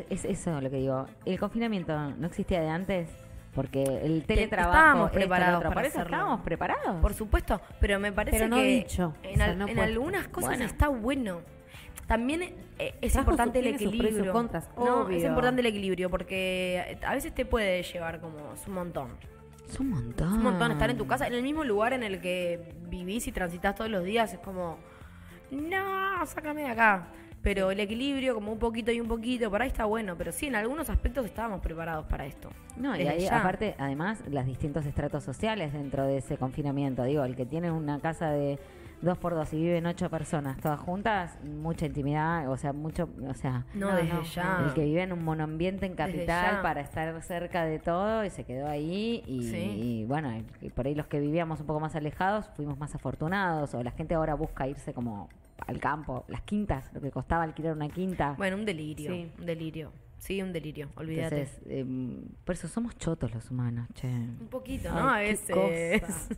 [0.10, 1.06] es, es eso lo que digo.
[1.26, 3.10] El confinamiento no existía de antes
[3.54, 5.70] porque el teletrabajo estábamos preparados otro.
[5.74, 6.16] para eso hacerlo.
[6.18, 6.96] estábamos preparados.
[7.02, 9.76] Por supuesto, pero me parece Pero no que dicho, en, o sea, al- no en
[9.76, 9.82] puesto.
[9.92, 10.66] algunas cosas Bueno.
[10.66, 11.42] está bueno.
[12.06, 14.32] También eh, es importante el equilibrio.
[14.32, 18.74] contras, no, es importante el equilibrio porque a veces te puede llevar como es un
[18.76, 19.10] montón.
[19.68, 20.28] es un montón.
[20.28, 23.28] Es un montón estar en tu casa, en el mismo lugar en el que vivís
[23.28, 24.78] y transitas todos los días, es como
[25.52, 27.08] no, sácame de acá.
[27.42, 30.16] Pero el equilibrio, como un poquito y un poquito, por ahí está bueno.
[30.18, 32.50] Pero sí, en algunos aspectos estábamos preparados para esto.
[32.76, 33.40] No, y ahí, ya.
[33.40, 37.04] aparte, además, los distintos estratos sociales dentro de ese confinamiento.
[37.04, 38.60] Digo, el que tiene una casa de
[39.02, 43.34] dos por dos y viven ocho personas todas juntas, mucha intimidad, o sea, mucho, o
[43.36, 44.64] sea, No, No, desde no, ya.
[44.66, 48.44] el que vive en un monoambiente en capital para estar cerca de todo y se
[48.44, 49.58] quedó ahí y, Sí.
[49.58, 50.32] y bueno,
[50.62, 53.92] y por ahí los que vivíamos un poco más alejados fuimos más afortunados o la
[53.92, 55.30] gente ahora busca irse como
[55.66, 58.36] al campo, las quintas, lo que costaba alquilar una quinta.
[58.38, 59.12] Bueno, un delirio.
[59.12, 59.32] Sí.
[59.40, 59.92] Un delirio.
[60.18, 60.90] Sí, un delirio.
[60.96, 61.42] Olvídate.
[61.42, 64.08] Entonces, em, por eso somos chotos los humanos, che.
[64.08, 65.10] Un poquito, Ay, ¿no?
[65.10, 65.24] A qué
[66.02, 66.30] veces.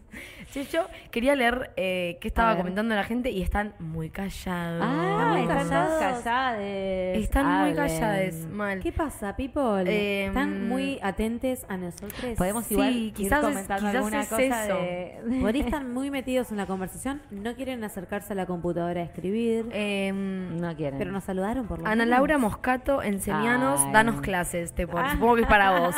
[0.50, 4.84] Sí, yo quería leer eh, qué A estaba comentando la gente y están muy callados.
[4.86, 6.00] Ah, muy están callados.
[6.00, 7.18] todos callades.
[7.24, 8.80] Están muy callados, mal.
[8.82, 9.84] ¿Qué pasa, people?
[9.88, 12.36] Eh, Están muy atentes a nosotros.
[12.38, 14.76] Podemos Sí, igual ir quizás es- comentando quizás alguna es cosa eso.
[14.76, 15.40] de...
[15.42, 19.04] Por ahí están muy metidos en la conversación, no quieren acercarse a la computadora a
[19.06, 21.00] escribir, Em, No quieren.
[21.00, 22.10] pero nos saludaron por lo Ana menos.
[22.10, 23.69] Laura Moscato, enseñanos, Ay.
[23.92, 25.12] Danos clases, te pone.
[25.12, 25.96] Supongo que es para vos.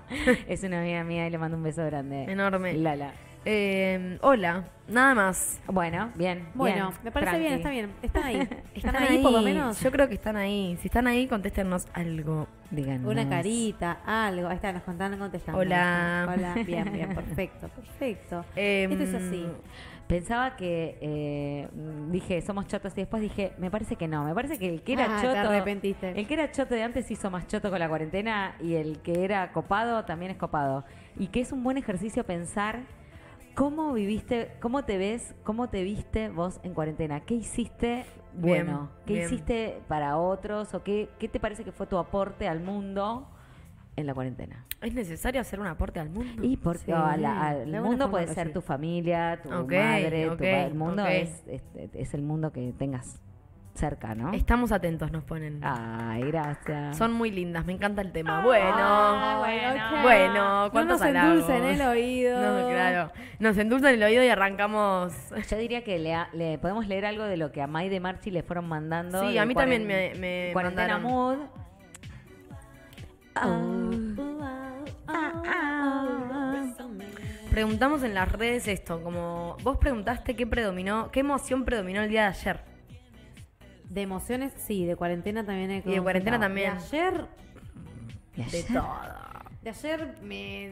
[0.48, 2.24] es una amiga mía y le mando un beso grande.
[2.24, 2.74] Enorme.
[2.74, 3.12] Lala.
[3.46, 5.60] Eh, hola, nada más.
[5.66, 6.48] Bueno, bien.
[6.54, 7.40] Bueno, bien, me parece tranqui.
[7.40, 7.90] bien, está bien.
[8.02, 8.48] Están ahí.
[8.74, 9.80] Están, ahí, por lo menos.
[9.80, 10.76] Yo creo que están ahí.
[10.82, 12.48] Si están ahí, contéstenos algo.
[12.70, 13.10] Díganos.
[13.10, 14.48] Una carita, algo.
[14.48, 15.58] Ahí está, nos contaron contestando.
[15.58, 16.28] Hola.
[16.34, 18.44] Hola, bien, bien, perfecto, perfecto.
[18.54, 19.46] Em, Esto es así.
[20.10, 21.68] Pensaba que eh,
[22.10, 24.92] dije, somos chotos y después dije, me parece que no, me parece que el que
[24.94, 26.10] era Ah, te choto, arrepentiste.
[26.20, 29.24] el que era choto de antes hizo más choto con la cuarentena y el que
[29.24, 30.84] era copado también es copado.
[31.16, 32.80] Y que es un buen ejercicio pensar
[33.54, 38.90] cómo viviste, cómo te ves, cómo te viste vos en cuarentena, qué hiciste Bien, bueno,
[39.06, 39.26] qué bien.
[39.26, 43.28] hiciste para otros o qué, qué te parece que fue tu aporte al mundo
[43.96, 44.64] en la cuarentena.
[44.80, 46.42] ¿Es necesario hacer un aporte al mundo?
[46.44, 48.52] Y porque Sí, a la- de al mundo puede ser sí.
[48.54, 51.08] tu familia, tu madre, tu ok, pa- el mundo ok.
[51.10, 51.62] es, es,
[51.94, 53.20] es el mundo que tengas
[53.74, 54.32] cerca, ¿no?
[54.32, 55.60] Estamos atentos, nos ponen.
[55.62, 56.96] Ay, gracias.
[56.98, 58.42] Son muy lindas, me encanta el tema.
[58.42, 60.02] Bueno, Ah, bueno.
[60.02, 62.40] bueno, No ¿cuántos nos endulcen el oído.
[62.40, 63.12] No, claro.
[63.38, 65.12] Nos endulzan el oído y arrancamos.
[65.48, 68.30] Yo diría que le, le podemos leer algo de lo que a May de Marchi
[68.30, 69.28] le fueron mandando.
[69.28, 71.02] Sí, a mí también me, me Cuarentena mandaron.
[71.38, 71.38] Mood.
[77.50, 82.22] Preguntamos en las redes esto, como vos preguntaste qué predominó, qué emoción predominó el día
[82.22, 82.60] de ayer.
[83.88, 86.74] De emociones, sí, de cuarentena también he Y de cuarentena también.
[86.78, 87.26] De ayer,
[88.36, 88.66] ¿Y De ayer?
[88.72, 88.88] todo.
[89.62, 90.70] de ayer me...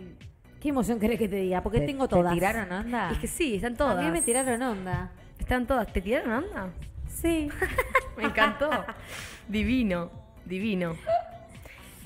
[0.61, 1.63] ¿Qué emoción querés que te diga?
[1.63, 2.33] Porque ¿Te- tengo te todas.
[2.33, 3.11] tiraron onda?
[3.11, 3.99] Es que sí, están todas.
[3.99, 5.11] A mí me tiraron onda.
[5.39, 5.93] Están todas.
[5.93, 6.71] ¿Te tiraron onda?
[7.09, 7.49] Sí.
[8.17, 8.71] Me encantó.
[9.49, 10.11] divino,
[10.45, 10.97] divino.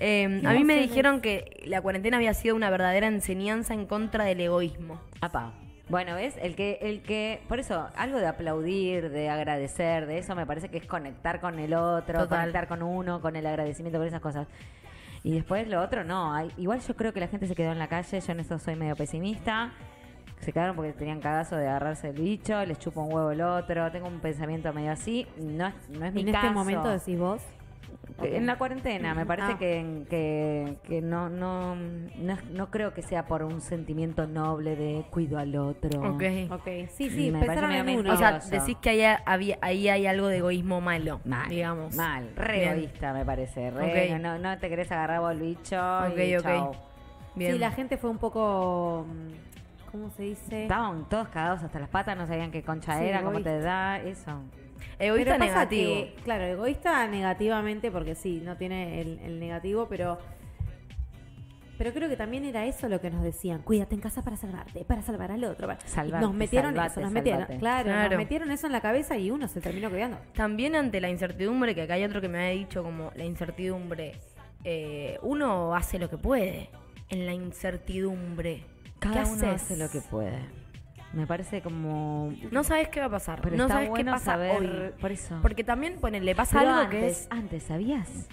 [0.04, 4.24] Eh, a mí me dijeron que la cuarentena había sido una verdadera enseñanza en contra
[4.24, 5.00] del egoísmo.
[5.20, 5.52] Apa.
[5.88, 6.34] Bueno, ¿ves?
[6.42, 10.70] El que, el que, por eso, algo de aplaudir, de agradecer, de eso me parece
[10.70, 12.40] que es conectar con el otro, Total.
[12.40, 14.48] conectar con uno, con el agradecimiento, con esas cosas.
[15.22, 16.34] Y después lo otro, no.
[16.34, 18.58] Hay, igual yo creo que la gente se quedó en la calle, yo en eso
[18.58, 19.72] soy medio pesimista.
[20.40, 23.88] Se quedaron porque tenían cagazo de agarrarse el bicho, les chupa un huevo el otro.
[23.92, 25.28] Tengo un pensamiento medio así.
[25.36, 26.54] No es, no es mi en este caso.
[26.54, 27.40] momento decís vos.
[28.22, 29.58] En la cuarentena, me parece Ah.
[29.58, 35.04] que, que, que no, no, no, no creo que sea por un sentimiento noble de
[35.10, 36.00] cuido al otro.
[36.14, 36.22] Ok.
[36.50, 38.12] Ok, sí, sí, Me en uno.
[38.12, 41.94] O sea, decís que ahí, había, ahí hay algo de egoísmo malo, Mal, digamos.
[41.96, 42.72] mal, re Bien.
[42.72, 45.76] egoísta me parece, re, no, no te querés agarrar vos el bicho
[46.10, 46.42] Ok, y ok.
[46.42, 46.72] chau.
[47.34, 47.52] Bien.
[47.52, 49.06] Sí, la gente fue un poco...
[49.08, 50.62] mm, ¿Cómo se dice?
[50.62, 53.98] Estaban todos cagados hasta las patas, no sabían qué concha Sí, era, cómo te da,
[53.98, 54.40] eso.
[54.98, 55.94] Egoísta Pero negativo.
[55.94, 60.18] que, claro, egoísta negativamente, porque sí, no tiene el, el negativo, pero.
[61.78, 63.62] Pero creo que también era eso lo que nos decían.
[63.62, 65.66] Cuídate en casa para salvarte, para salvar al otro.
[65.66, 65.80] para-".
[65.80, 68.10] Salvarte, nos metieron salvate, eso, nos metieron, claro, Claro.
[68.10, 70.18] nos metieron eso en la cabeza y uno se terminó cuidando.
[70.34, 74.12] También ante la incertidumbre, que acá hay otro que me había dicho como la incertidumbre,
[74.64, 76.68] eh, uno hace lo que puede
[77.08, 78.62] en la incertidumbre.
[79.00, 79.62] Cada ¿Qué uno haces?
[79.62, 80.38] hace lo que puede.
[81.12, 82.32] Me parece como...
[82.50, 83.40] No sabes qué va a pasar.
[83.42, 85.00] Pero no sabes bueno qué pasa saber, hoy.
[85.00, 85.38] por eso.
[85.42, 87.28] Porque también pone, le pasa Pero algo antes, que es.
[87.30, 88.28] antes, ¿sabías?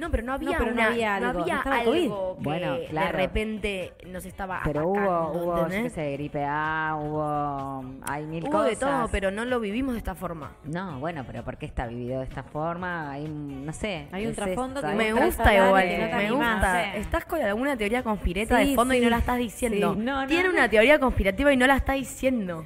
[0.00, 2.74] No, pero no había, pero no una- había algo, no había estaba algo que Bueno,
[2.78, 3.18] de claro.
[3.18, 8.44] repente nos estaba Pero hubo, atacando, hubo, yo qué sé, gripe A, hubo, hay mil
[8.44, 8.70] Hubo cosas.
[8.70, 10.52] de todo, pero no lo vivimos de esta forma.
[10.64, 13.10] No, bueno, pero ¿por qué está vivido de esta forma?
[13.12, 14.06] Hay, un- no sé.
[14.12, 16.96] Hay un trasfondo que Me gusta igual, y que no te me gusta.
[16.96, 19.04] Estás con alguna teoría conspireta Sí, de fondo y sí.
[19.04, 19.92] no la estás diciendo.
[19.94, 20.00] Sí.
[20.00, 20.54] No, no, Tiene no.
[20.54, 22.64] una teoría conspirativa y no la está diciendo.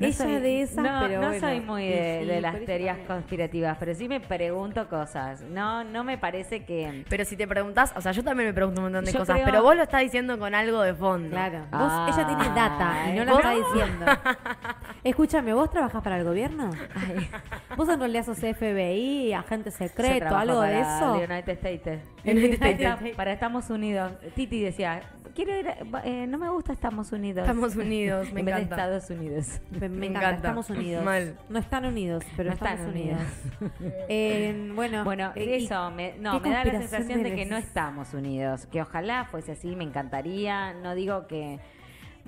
[0.00, 1.40] No Ella soy- de esas, no, pero no bueno.
[1.46, 3.06] soy muy de, sí, de las teorías también.
[3.06, 5.42] conspirativas, pero sí me pregunto cosas.
[5.42, 7.04] No, no me parece que.
[7.08, 9.36] Pero si te preguntas, o sea, yo también me pregunto un montón de Yo cosas,
[9.36, 11.30] creo- pero vos lo estás diciendo con algo de fondo.
[11.30, 11.66] Claro.
[11.70, 12.06] Ah.
[12.08, 13.40] Vos, ella tiene data y no lo ¿Vos?
[13.44, 14.06] está diciendo.
[15.04, 16.70] Escúchame, ¿vos trabajás para el gobierno?
[17.76, 21.16] ¿Vos en realidad sos FBI, agente secreto, algo de eso?
[21.18, 22.00] the United States.
[22.24, 23.16] United Para- States.
[23.16, 24.12] Para Estados Unidos.
[24.34, 25.02] Titi decía,
[25.34, 27.42] quiero ir, a- eh, no me gusta Estados Unidos.
[27.46, 28.84] Estamos unidos, me en vez de encanta.
[28.96, 29.46] Estados Unidos.
[29.70, 30.48] Me, me Me encanta, encanta.
[30.48, 31.04] estamos unidos.
[31.04, 31.36] Mal.
[31.48, 33.20] No están unidos, pero No estamos están unidos.
[33.60, 33.74] unidos.
[34.08, 38.14] Eh, bueno, Bueno, eh, eso, me, no, me da la sensación de que no estamos
[38.14, 38.66] unidos.
[38.66, 40.72] Que ojalá fuese así, me encantaría.
[40.74, 41.58] No digo que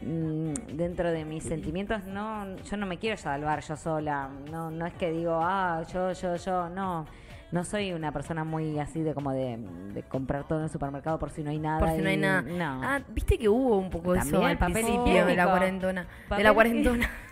[0.00, 4.28] mm, dentro de mis sentimientos, no, yo no me quiero salvar yo sola.
[4.50, 7.06] No, no es que digo, ah, yo, yo, yo, no.
[7.50, 9.58] No soy una persona muy así de como de,
[9.92, 11.80] de comprar todo en el supermercado por si no hay nada.
[11.80, 12.40] Por si no hay nada.
[12.40, 12.80] No.
[12.82, 16.06] Ah, viste que hubo un poco eso También, al papel principio de la cuarentona.
[16.34, 17.10] De la cuarentona.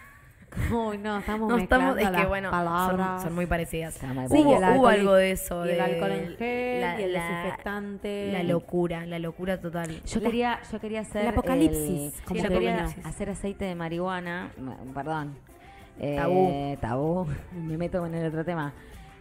[0.73, 3.21] Uy, no, estamos No estamos, es que bueno, palabras.
[3.21, 3.95] son, son muy parecidas.
[3.95, 5.65] Sí, hubo, alcohol algo de eso.
[5.67, 8.33] y el de alcohol en gel la- y el la- desinfectante.
[8.33, 10.03] La locura, la locura total.
[10.05, 11.23] Yo quería, yo quería hacer.
[11.23, 13.09] el apocalipsis, el- como yo que quería vino.
[13.09, 14.51] hacer aceite de marihuana.
[14.95, 15.37] Perdón.
[16.01, 16.77] Eh, Tabú.
[16.81, 17.27] Tabú.
[17.53, 18.73] Me meto en el otro tema.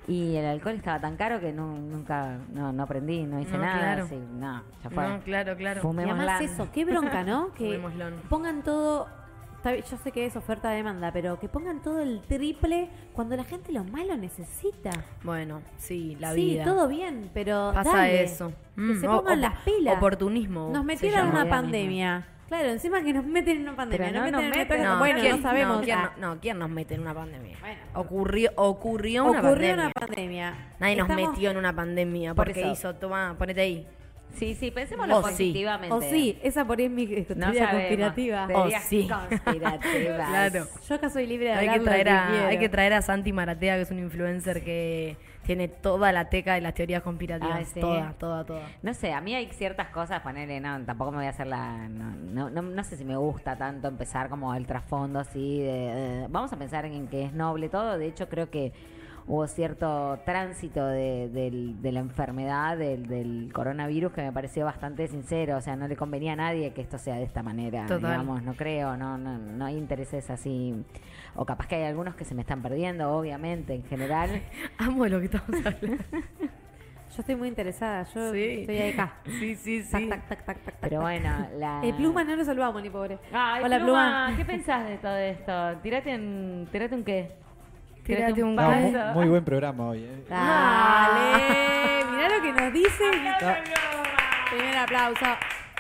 [0.07, 3.59] Y el alcohol estaba tan caro que no, nunca, no, no aprendí, no hice No,
[3.59, 3.77] nada.
[3.77, 4.07] claro.
[4.33, 5.07] no, ya fue.
[5.07, 5.79] No, claro, claro.
[5.79, 6.37] Y Fumémosla.
[6.37, 7.53] además eso, qué bronca, ¿no?
[7.57, 7.79] Que
[8.27, 9.07] pongan todo
[9.63, 13.43] yo sé que es oferta de demanda, pero que pongan todo el triple cuando la
[13.43, 14.91] gente lo malo necesita.
[15.23, 16.63] Bueno, sí, la sí, vida.
[16.63, 18.51] todo bien, pero Pasa dale, eso.
[18.75, 19.97] Que Mm, se pongan las pilas.
[19.97, 20.69] Oportunismo.
[20.71, 22.27] Nos metieron en una pandemia.
[22.47, 24.07] Claro, encima que nos meten en una pandemia.
[24.07, 24.67] Pero no nos en una meten.
[24.67, 24.89] pandemia.
[24.93, 25.77] No, bueno, ¿quién- no sabemos.
[25.77, 27.57] No, ¿quién, Ah, no, ¿quién nos mete en una pandemia?
[27.59, 27.77] Bueno.
[27.93, 29.83] ocurrió, ocurrió una Ocurrió pandemia.
[29.85, 30.53] una pandemia.
[30.79, 32.71] Nadie nos metió en una pandemia Por porque eso.
[32.71, 33.87] hizo, toma, ponete ahí.
[34.35, 35.29] Sí, sí, pensémoslo O sí.
[35.29, 35.95] positivamente.
[35.95, 38.47] O sí, esa por ahí es mi No teoría conspirativa.
[38.53, 39.07] O sí.
[39.07, 40.29] conspirativas.
[40.29, 40.67] Claro.
[40.87, 43.33] Yo acá soy libre de Hay hablar que, traer a, hay que traer a Santi
[43.33, 47.59] Maratea, que es un influencer que tiene toda la teca de las teorías conspirativas.
[47.61, 47.79] Ah, ¿sí?
[47.79, 48.61] Toda, toda, toda.
[48.83, 51.87] No sé, a mí hay ciertas cosas, ponerle, no, tampoco me voy a hacer la.
[51.89, 55.61] No, no, no, no sé si me gusta tanto empezar como el trasfondo así.
[55.61, 57.97] De, vamos a pensar en que es noble todo.
[57.97, 58.71] De hecho, creo que
[59.29, 65.07] hubo cierto tránsito de, del- de la enfermedad, del, del coronavirus, que me pareció bastante
[65.07, 65.55] sincero.
[65.57, 67.85] O sea, no le convenía a nadie que esto sea de esta manera.
[67.85, 68.01] Total.
[68.11, 70.73] Digamos, no creo, no, no, no hay intereses así.
[71.35, 74.41] O capaz que hay algunos que se me están perdiendo, obviamente, en general.
[74.77, 76.03] Amo de lo que estamos hablando.
[77.15, 78.03] Yo estoy muy interesada.
[78.13, 78.43] Yo Sí.
[78.61, 79.13] estoy ahí acá.
[79.39, 80.09] Sí, sí, Tac, sí.
[80.09, 81.81] tac, tac, tac, tac, Pero bueno, la.
[81.83, 83.17] Eh, Pluma no lo salvamos ni pobre.
[83.33, 84.33] Ay, Hola, Pluma, Pluma.
[84.37, 85.77] ¿qué pensás de todo esto?
[85.83, 87.31] Tírate un, tírate un qué.
[88.15, 90.03] Tírate un No, muy, buen programa hoy.
[90.03, 90.23] eh.
[90.29, 92.05] Dale.
[92.11, 93.03] Mirá lo que nos dice.
[94.51, 95.25] Primer aplauso.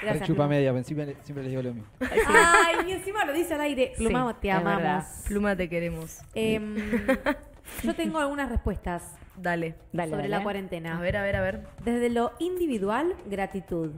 [0.01, 0.27] Gracias.
[0.27, 1.89] chupa media, pero siempre, siempre les digo lo mismo.
[2.27, 3.91] Ay, y encima lo dice al aire.
[3.97, 4.77] Pluma, Sí, te amamos.
[4.81, 5.05] verdad.
[5.27, 6.19] Pluma, te queremos.
[6.35, 6.75] Em,
[7.83, 9.75] yo tengo algunas respuestas Dale.
[9.91, 10.37] Dale, sobre dale.
[10.37, 10.97] la cuarentena.
[10.97, 11.67] A ver, a ver, a ver.
[11.83, 13.91] Desde lo individual, gratitud.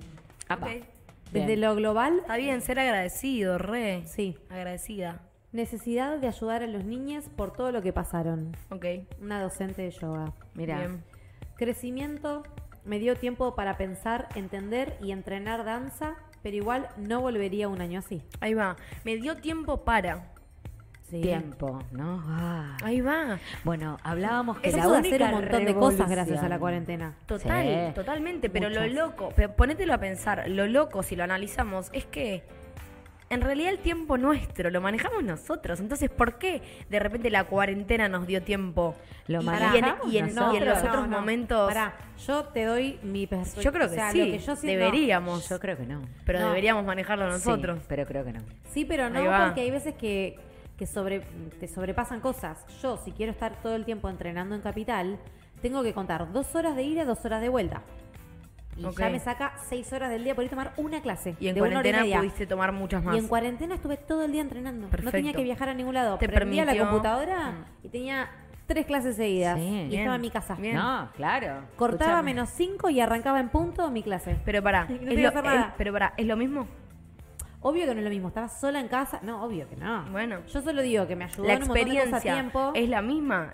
[0.48, 0.66] Apa.
[0.68, 0.72] Ok.
[1.32, 1.62] Desde Bien.
[1.62, 4.02] lo global, Está bien ser agradecido, re.
[4.06, 4.38] sí.
[4.50, 5.22] Agradecida.
[5.52, 8.56] Necesidad de ayudar a los niños por todo lo que pasaron.
[8.70, 8.86] Ok.
[9.22, 10.32] Una docente de yoga.
[10.54, 11.04] Mira, Bien.
[11.58, 12.44] Crecimiento,
[12.86, 18.00] me dio tiempo para pensar, entender y entrenar danza, pero igual no volvería un año
[18.00, 18.24] así.
[18.40, 18.78] Ahí va.
[19.04, 20.32] Me dio tiempo para.
[21.10, 21.20] Sí.
[21.20, 22.24] tiempo, ¿no?
[22.26, 22.78] Ah.
[22.86, 23.38] Ahí va.
[23.66, 27.16] Bueno, hablábamos que Eso la única hacer un montón de cosas gracias a la cuarentena.
[27.26, 27.94] Total, Sí.
[27.96, 28.50] totalmente.
[28.50, 28.88] Pero Muchas.
[28.94, 32.44] lo loco, ponételo a pensar, lo loco si lo analizamos es que
[33.32, 35.80] en realidad el tiempo nuestro lo manejamos nosotros.
[35.80, 38.96] Entonces, ¿por qué de repente la cuarentena nos dio tiempo?
[39.28, 40.54] Lo Y manejamos en- y en- nosotros.
[40.54, 41.94] y en los otros momentos- Pará,
[42.28, 43.64] yo te doy mi perspectiva.
[43.64, 45.50] Yo creo que o sea, sí, lo que yo siento- deberíamos.
[45.50, 46.02] Yo creo que no.
[46.26, 46.48] Pero No.
[46.50, 47.80] deberíamos manejarlo nosotros.
[47.80, 48.42] Sí, pero creo que no.
[48.72, 50.38] Sí, pero no, porque hay veces que,
[50.78, 51.22] que sobre,
[51.60, 52.66] te sobrepasan cosas.
[52.82, 55.20] Yo, si quiero estar todo el tiempo entrenando en Capital,
[55.62, 57.82] tengo que contar dos horas de ida, dos horas de vuelta.
[58.78, 61.36] Y ya me saca seis horas del día por ir a tomar una clase.
[61.40, 62.18] Y en de una hora y cuarentena media.
[62.20, 63.16] pudiste tomar muchas más.
[63.16, 64.88] Y en cuarentena estuve todo el día entrenando.
[65.04, 66.18] No tenía que viajar a ningún lado.
[66.18, 67.86] Te Prendía la computadora Mm.
[67.86, 68.30] y tenía
[68.68, 69.58] tres clases seguidas.
[69.60, 69.66] Sí.
[69.66, 70.56] y Bien, estaba en mi casa.
[70.56, 70.76] bien.
[70.76, 71.64] No, claro.
[71.76, 72.34] Cortaba Escuchame.
[72.34, 74.38] menos cinco y arrancaba en punto mi clase.
[74.46, 76.68] Pero pará, No es lo, es- pero pará, ¿es lo mismo?
[77.64, 78.30] Obvio que no es lo mismo.
[78.30, 79.20] Estaba sola en casa.
[79.22, 80.06] No, obvio que no.
[80.12, 80.38] Bueno.
[80.52, 82.72] Yo solo digo que me ayudó ¿La en un montón de cosas a experiencia tiempo.
[82.74, 83.54] es la misma?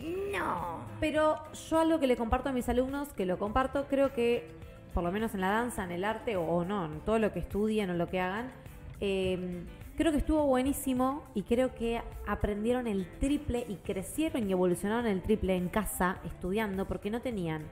[0.00, 0.80] No.
[1.00, 4.48] Pero yo algo que le comparto a mis alumnos, que lo comparto, creo que,
[4.94, 7.40] por lo menos en la danza, en el arte, o, no, en todo lo que
[7.40, 8.50] estudien o lo que hagan,
[9.00, 9.64] eh,
[9.96, 15.22] creo que estuvo buenísimo y creo que aprendieron el triple y crecieron y evolucionaron el
[15.22, 17.62] triple en casa estudiando porque no tenían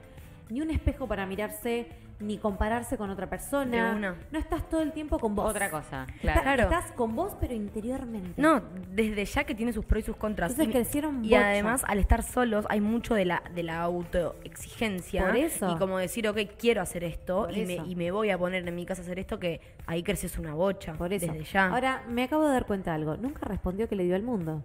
[0.49, 1.87] ni un espejo para mirarse,
[2.19, 3.91] ni compararse con otra persona.
[3.91, 4.15] De una.
[4.31, 5.49] No estás todo el tiempo con vos.
[5.49, 6.41] Otra cosa, Está- claro.
[6.41, 6.63] Claro.
[6.63, 8.41] Estás con vos, pero interiormente.
[8.41, 8.61] No,
[8.91, 10.51] desde ya que tiene sus pros y sus contras.
[10.51, 11.47] Entonces y, crecieron y bocha.
[11.47, 15.25] además, al estar solos, hay mucho de la, de la autoexigencia.
[15.25, 15.71] Por eso.
[15.71, 18.75] Y como decir, ok, quiero hacer esto y me, y me voy a poner en
[18.75, 20.93] mi casa a hacer esto, que ahí creces una bocha.
[20.93, 21.27] Por eso.
[21.31, 21.67] Desde ya.
[21.67, 23.17] Ahora, me acabo de dar cuenta de algo.
[23.17, 24.63] Nunca respondió que le dio al mundo.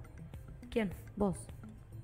[0.71, 0.91] ¿Quién?
[1.17, 1.37] Vos.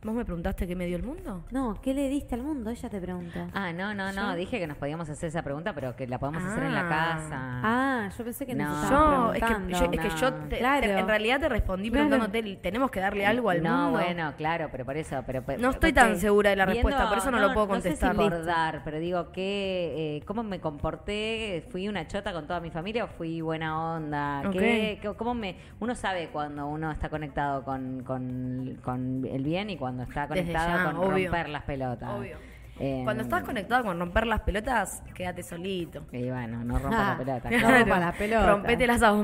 [0.02, 1.44] ¿Vos me preguntaste qué me dio el mundo?
[1.50, 2.70] No, ¿qué le diste al mundo?
[2.70, 3.48] Ella te pregunta.
[3.52, 4.30] Ah, no, no, no.
[4.30, 4.36] ¿Yo?
[4.38, 6.88] Dije que nos podíamos hacer esa pregunta, pero que la podemos hacer en la Ah.
[6.88, 7.38] casa.
[7.62, 8.64] Ah, yo pensé que No.
[8.66, 10.36] nos Yo, es que, yo, es que yo No.
[10.48, 10.80] te- Claro.
[10.86, 12.08] te- en realidad te respondí Claro.
[12.08, 13.90] preguntándote, ¿tenemos que darle algo al no, mundo?
[14.00, 15.22] bueno, claro, pero por eso.
[15.26, 17.68] Pero, pero- No estoy tan segura de la Viendo- respuesta, por eso no, lo puedo
[17.68, 18.16] contestar.
[18.16, 21.62] No sé si bordar, pero digo, que, eh, ¿cómo me comporté?
[21.70, 24.44] ¿Fui una chota con toda mi familia o fui buena onda?
[24.46, 24.52] Ok.
[24.52, 29.68] ¿Qué, qué- cómo me, uno sabe cuando uno está conectado con, con, con el bien
[29.68, 31.28] y cuando está Desde conectado ya, con obvio.
[31.30, 32.10] romper las pelotas.
[32.10, 32.36] Obvio.
[32.82, 36.06] Eh, Cuando estás conectado con romper las pelotas, quédate solito.
[36.12, 37.50] Y bueno, no rompas Ah, la pelota.
[37.50, 37.78] no claro.
[37.80, 38.46] rompa las pelotas.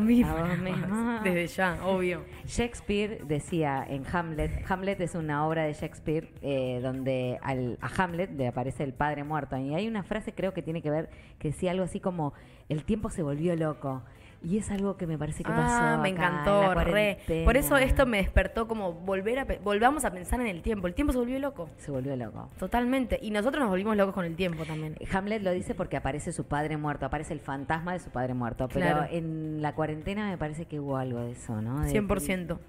[0.03, 0.31] Mismo.
[0.37, 1.21] A vos mismo.
[1.25, 2.23] Desde ya, obvio.
[2.45, 8.31] Shakespeare decía en Hamlet, Hamlet es una obra de Shakespeare eh, donde al, a Hamlet
[8.37, 11.09] le aparece el padre muerto y hay una frase creo que tiene que ver
[11.39, 12.35] que decía algo así como
[12.69, 14.03] el tiempo se volvió loco
[14.49, 15.63] Y es algo que me parece que pasó.
[15.85, 17.19] Ah, me acá, encantó, en la re.
[17.45, 20.87] Por eso esto me despertó como volver a volvamos a pensar en el tiempo.
[20.87, 21.69] El tiempo se volvió loco.
[21.79, 22.49] Se volvió loco.
[22.57, 23.19] Totalmente.
[23.21, 24.95] Y nosotros nos volvimos locos con el tiempo también.
[25.13, 28.69] Hamlet lo dice porque aparece su padre muerto, aparece el fantasma de su padre muerto.
[28.69, 29.07] Pero Claro.
[29.11, 31.81] en la cuarentena me parece que hubo algo de eso, ¿no?
[31.83, 32.61] De- 100%.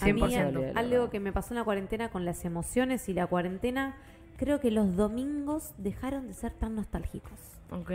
[0.00, 0.48] A mí, 100%.
[0.58, 0.72] Olvidé.
[0.74, 3.94] algo que me pasó en la cuarentena con las emociones y la cuarentena,
[4.36, 7.59] creo que los domingos dejaron de ser tan nostálgicos.
[7.72, 7.90] Ok.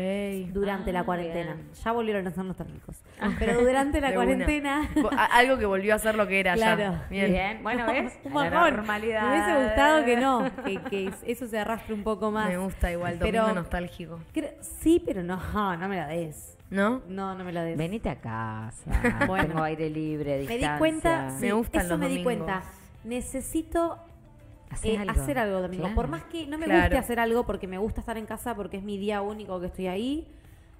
[0.53, 1.53] Durante la Ah, cuarentena.
[1.55, 1.69] bien.
[1.73, 2.97] Ya volvieron a ser nostálgicos.
[3.39, 4.89] Pero durante la cuarentena.
[5.31, 6.79] Algo que volvió a ser lo que era Claro.
[6.81, 7.05] ya.
[7.09, 7.31] Bien.
[7.31, 8.17] Bien, bueno, ¿ves?
[8.23, 9.21] Un La normalidad.
[9.23, 12.47] Me hubiese gustado que no, que, que eso se arrastre un poco más.
[12.49, 14.19] Me gusta igual, Pero- domingo nostálgico.
[14.33, 15.35] Creo- sí, pero no,
[15.77, 16.57] no me la des.
[16.69, 17.01] ¿No?
[17.07, 17.77] No, no me la des.
[17.77, 18.91] Venite a casa.
[19.27, 19.47] Bueno.
[19.49, 22.63] Tengo aire libre, me di cuenta, Me gustan eso los me di cuenta.
[23.03, 23.99] Necesito
[24.71, 25.11] Hacer eh, algo.
[25.21, 25.83] hacer algo domingo.
[25.83, 25.95] Claro.
[25.95, 26.81] Por más que no me Claro.
[26.81, 29.67] guste hacer algo porque me gusta estar en casa porque es mi día único que
[29.67, 30.27] estoy ahí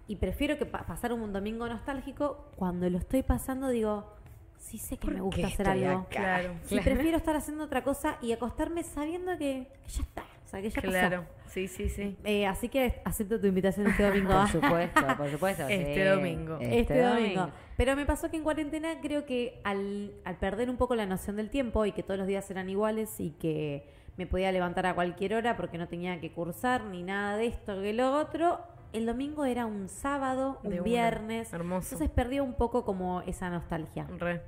[0.07, 4.11] y prefiero que pa- pasar un domingo nostálgico, cuando lo estoy pasando digo,
[4.57, 6.05] sí sé que me gusta hacer algo.
[6.09, 6.53] Claro.
[6.69, 10.61] Y prefiero estar haciendo otra cosa y acostarme sabiendo que, que ya está, o sea,
[10.61, 11.21] que ya Claro.
[11.21, 11.34] pasó.
[11.47, 12.17] Sí, sí, sí.
[12.23, 14.31] Eh, así que acepto tu invitación este domingo.
[14.33, 15.63] Por supuesto, por supuesto.
[15.69, 16.09] Este sí.
[16.09, 16.57] domingo.
[16.61, 17.49] este, domingo.
[17.77, 21.35] Pero me pasó que en cuarentena creo que al, al perder un poco la noción
[21.35, 23.87] del tiempo y que todos los días eran iguales y que
[24.17, 27.81] me podía levantar a cualquier hora porque no tenía que cursar ni nada de esto
[27.81, 28.59] que lo otro,
[28.93, 30.83] el domingo era un sábado, un De una.
[30.83, 31.51] viernes.
[31.51, 31.95] Hermoso.
[31.95, 34.07] Entonces perdió un poco como esa nostalgia.
[34.17, 34.41] Re.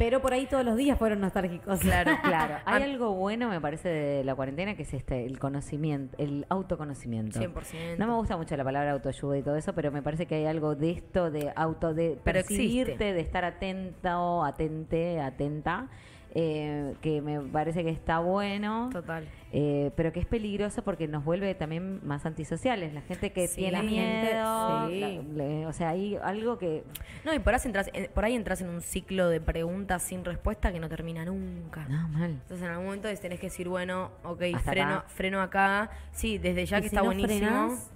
[0.00, 1.78] Pero por ahí todos los días fueron nostálgicos.
[1.80, 2.12] Claro.
[2.30, 6.46] Claro, hay algo bueno, me parece, de la cuarentena, que es este, el conocimiento, el
[6.48, 7.38] autoconocimiento.
[7.38, 7.98] 100%.
[7.98, 10.46] No me gusta mucho la palabra autoayuda y todo eso, pero me parece que hay
[10.46, 15.88] algo de esto, de auto, de percibirte, de estar atento, atente, atenta,
[16.34, 19.26] eh, que me parece que está bueno, Total.
[19.52, 22.94] eh, pero que es peligroso porque nos vuelve también más antisociales.
[22.94, 25.00] La gente que Sí, tiene gente- miedo, sí.
[25.00, 26.84] la- le- o sea, hay algo que...
[27.24, 30.24] No, y por ahí, entras, eh, por ahí entras en un ciclo de preguntas sin
[30.24, 31.84] respuesta que no termina nunca.
[31.88, 32.30] No, mal.
[32.30, 35.04] Entonces en algún momento tenés que decir, bueno, ok, Hasta freno, acá.
[35.08, 35.90] freno acá.
[36.12, 37.38] Sí, desde ya que si está no buenísimo.
[37.38, 37.90] frenás,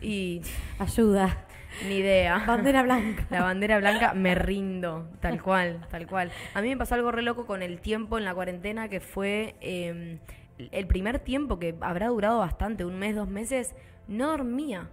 [0.00, 0.40] Y
[0.78, 1.44] ayuda.
[1.86, 2.38] Ni idea.
[2.46, 3.26] Bandera blanca.
[3.30, 6.30] La bandera blanca, me rindo, tal cual, tal cual.
[6.54, 9.56] A mí me pasó algo re loco con el tiempo en la cuarentena, que fue
[9.60, 10.18] eh,
[10.58, 13.74] el primer tiempo, que habrá durado bastante, un mes, dos meses,
[14.08, 14.88] no dormía,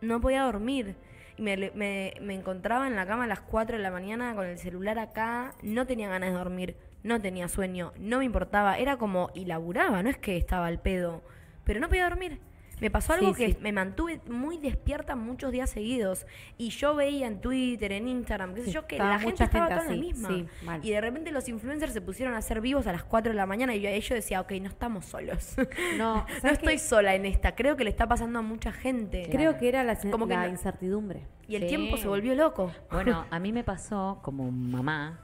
[0.00, 0.96] no podía dormir.
[1.36, 4.46] Y me, me, me encontraba en la cama a las 4 de la mañana con
[4.46, 8.96] el celular acá, no tenía ganas de dormir, no tenía sueño, no me importaba, era
[8.96, 11.22] como, y laburaba, no es que estaba al pedo,
[11.64, 12.40] pero no podía dormir.
[12.80, 13.58] Me pasó algo Sí, que sí.
[13.60, 16.26] me mantuve muy despierta muchos días seguidos.
[16.58, 19.66] Y yo veía en Twitter, en Instagram, qué sé Sí, yo, que la gente estaba
[19.66, 20.78] gente toda en la misma.
[20.82, 23.46] y de repente los influencers se pusieron a hacer vivos a las 4 de la
[23.46, 25.56] mañana y yo, yo decía, ok, no estamos solos.
[25.98, 27.54] No, no ¿sabes estoy sola en esta.
[27.54, 29.28] Creo que le está pasando a mucha gente.
[29.30, 31.26] Creo que era la, Como que la no- incertidumbre.
[31.48, 31.68] Y el Sí.
[31.68, 32.72] tiempo se volvió loco.
[32.90, 35.20] Bueno, a mí me pasó como mamá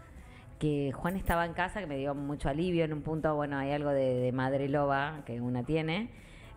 [0.58, 3.72] que Juan estaba en casa, que me dio mucho alivio en un punto, bueno, hay
[3.72, 6.08] algo de, de madre loba que una tiene,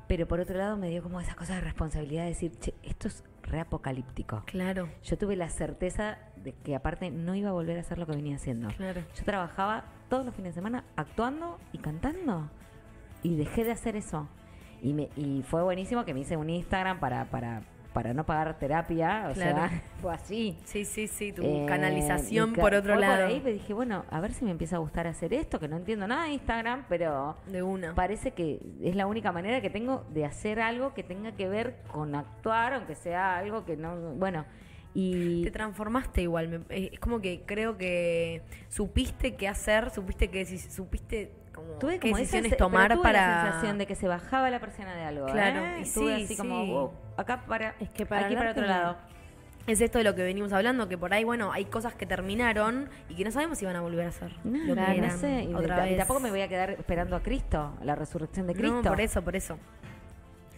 [0.10, 3.08] pero por otro lado me dio como esa cosa de responsabilidad de decir, che, esto
[3.08, 4.42] es reapocalíptico.
[4.48, 8.08] Claro, Yo tuve la certeza de que aparte no iba a volver a hacer lo
[8.08, 8.70] que venía haciendo.
[8.70, 9.04] claro.
[9.16, 12.50] Yo trabajaba todos los fines de semana actuando y cantando.
[13.22, 14.28] Y dejé de hacer eso.
[14.82, 17.62] Y, me, y fue buenísimo que me hice un Instagram para, para,
[17.94, 19.28] para no pagar terapia.
[19.30, 19.58] O Claro.
[19.68, 20.58] sea, fue así.
[20.64, 23.28] Sí, sí, sí, tu Eh, canalización ca- por otro lado.
[23.28, 25.78] ahí me dije, bueno, a ver si me empieza a gustar hacer esto, que no
[25.78, 27.96] entiendo nada de Instagram, pero De una.
[27.96, 31.78] parece que es la única manera que tengo de hacer algo que tenga que ver
[31.92, 34.46] con actuar, aunque sea algo que no, bueno,
[34.94, 36.66] y Te transformaste igual.
[36.70, 42.14] eh, es como que creo que supiste qué hacer, supiste deci- supiste como tuve como
[42.18, 45.04] esa decisiones pero tomar tuve para la sensación de que se bajaba la persiana de
[45.04, 45.76] algo, Claro, ¿eh?
[45.80, 46.38] y Estuve sí, así sí.
[46.38, 48.98] como, acá para, Es que para aquí para otro lado.
[49.68, 52.90] es esto de lo que venimos hablando, que por ahí, bueno, hay cosas que terminaron
[53.10, 55.18] y que no sabemos si van a volver a ser No, lo claro, que no
[55.18, 58.82] sé, y, otra tampoco me voy a quedar esperando a Cristo, la resurrección de Cristo.
[58.84, 59.58] No, por eso, por eso.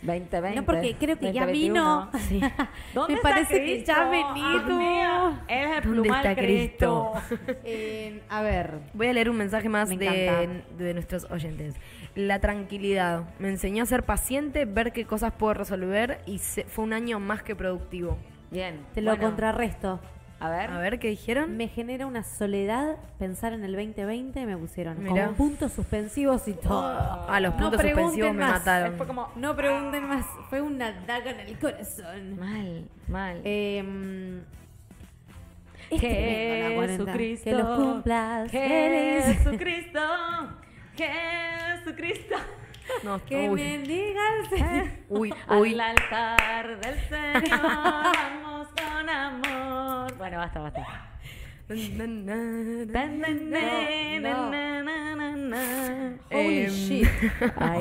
[0.04, 0.56] 2020.
[0.56, 1.54] No, porque creo que ya 2021.
[1.54, 2.10] vino.
[2.28, 2.42] Sí.
[2.94, 5.40] ¿Dónde Me está parece que ya ha venido.
[5.48, 7.14] Él es el ¿Dónde plumal está Cristo?
[7.64, 11.76] Eh, a ver, Voy a leer un mensaje más Me de, de nuestros oyentes.
[12.16, 13.24] La tranquilidad.
[13.40, 17.20] Me enseñó a ser paciente, ver qué cosas puedo resolver y se- fue un año
[17.20, 18.18] más que productivo.
[18.52, 18.82] Bien.
[18.94, 20.00] te lo bueno, contrarresto.
[20.42, 20.72] A ver.
[20.72, 21.56] A ver, ¿qué dijeron?
[21.56, 25.28] Me genera una soledad pensar en el 2020, me pusieron Mirá.
[25.28, 26.82] con puntos suspensivos y todo.
[27.30, 28.98] Ah, los puntos suspensivos me mataron.
[28.98, 32.38] Fue como, no pregunten más, fue una daga en el corazón.
[32.40, 33.40] Mal, mal.
[33.46, 34.42] Eh,
[35.92, 36.00] es.
[36.02, 37.44] Jesucristo.
[37.46, 39.26] Que los cumplas feliz.
[39.38, 40.00] Jesucristo.
[41.84, 42.36] Jesucristo.
[43.04, 45.00] No, Que uy, me digas.
[45.10, 45.74] uy, uy.
[45.74, 50.18] Al altar del Señor vamos con amor.
[50.18, 51.08] Bueno, basta, basta.
[56.32, 57.08] Holy shit.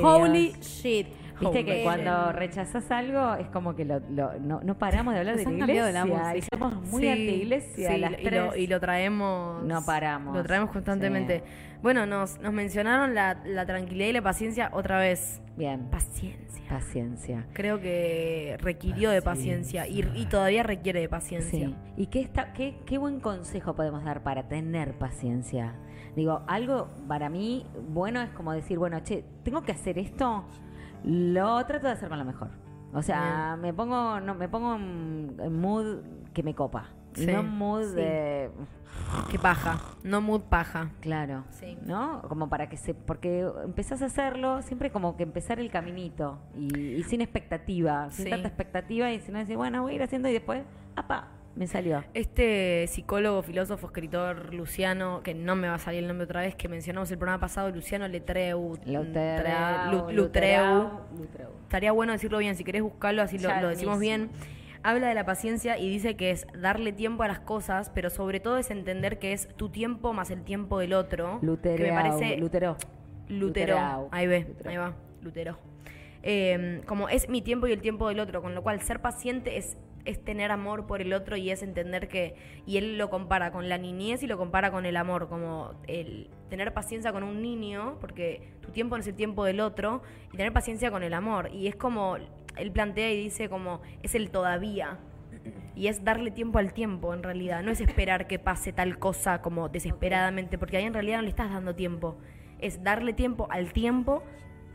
[0.02, 1.06] Holy shit.
[1.40, 5.36] Viste que cuando rechazas algo es como que lo, lo- no, no paramos de hablar
[5.36, 6.04] de la iglesia.
[6.04, 7.90] la y somos muy Sí, anti-iglesia.
[7.92, 8.56] sí, las y, lo, tres.
[8.58, 9.64] y lo traemos.
[9.64, 10.36] No paramos.
[10.36, 11.38] Lo traemos constantemente.
[11.44, 11.76] Sí.
[11.82, 15.40] Bueno, nos, nos mencionaron la, la tranquilidad y la paciencia otra vez.
[15.56, 15.88] Bien.
[15.90, 16.62] Paciencia.
[16.68, 17.46] Paciencia.
[17.52, 21.68] Creo que requirió de paciencia y, y todavía requiere de paciencia.
[21.68, 21.74] Sí.
[21.96, 25.74] ¿Y qué, está, qué, qué buen consejo podemos dar para tener paciencia?
[26.16, 30.44] Digo, algo para mí bueno es como decir, bueno, che, tengo que hacer esto,
[31.04, 32.48] lo trato de hacer con lo mejor.
[32.92, 35.98] O sea, me pongo no me pongo en, mood
[36.34, 36.88] que me copa.
[37.14, 37.94] Sí, no mood sí.
[37.96, 38.50] de...
[39.30, 39.80] Qué paja.
[40.04, 40.90] No mood paja.
[41.00, 41.44] Claro.
[41.50, 41.76] Sí.
[41.84, 42.22] ¿No?
[42.22, 42.94] Como para que se...
[42.94, 48.30] Porque empezás a hacerlo siempre como que empezar el caminito y, y sin expectativa, sin
[48.30, 50.62] tanta expectativa y sin decir, bueno, voy a ir haciendo y después,
[50.96, 51.28] ¡apa!
[51.56, 52.04] Me salió.
[52.14, 56.54] Este psicólogo, filósofo, escritor Luciano, que no me va a salir el nombre otra vez,
[56.54, 58.78] que mencionamos el programa pasado, Luciano Letreu.
[58.86, 60.10] Lutreu.
[60.12, 60.90] Lutreu.
[61.62, 64.30] Estaría bueno decirlo bien, si querés buscarlo así lo, decimos bien.
[64.82, 68.40] Habla de la paciencia y dice que es darle tiempo a las cosas, pero sobre
[68.40, 71.40] todo es entender que es tu tiempo más el tiempo del otro.
[71.40, 72.76] que me parece Lutero.
[73.28, 73.74] Lutero.
[73.74, 74.08] Luterau.
[74.10, 74.70] Ahí ve, Lutero.
[74.70, 75.58] ahí va, Lutero.
[76.22, 79.56] Eh, como es mi tiempo y el tiempo del otro, con lo cual ser paciente
[79.56, 82.34] es, es tener amor por el otro y es entender que,
[82.66, 86.30] y él lo compara con la niñez y lo compara con el amor, como el
[86.48, 90.36] tener paciencia con un niño, porque tu tiempo no es el tiempo del otro, y
[90.36, 91.50] tener paciencia con el amor.
[91.52, 92.16] Y es como,
[92.56, 94.98] él plantea y dice como, es el todavía.
[95.74, 97.62] Y es darle tiempo al tiempo, en realidad.
[97.62, 101.28] No es esperar que pase tal cosa como desesperadamente, porque ahí en realidad no le
[101.28, 102.18] estás dando tiempo.
[102.58, 104.22] Es darle tiempo al tiempo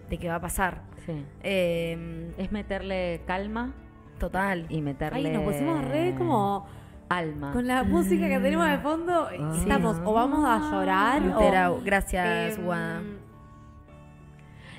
[0.09, 0.84] de que va a pasar.
[1.05, 1.23] Sí.
[1.43, 3.76] Eh, Es meterle calma
[4.20, 4.66] total.
[4.70, 5.30] y meterle...
[5.30, 6.66] Ay, nos pusimos re como
[7.09, 7.51] Alma.
[7.53, 9.28] con la música que tenemos de fondo.
[9.30, 9.51] Ah.
[9.55, 11.22] Estamos o vamos a llorar
[11.70, 11.82] o...
[11.84, 13.01] Gracias, Guada.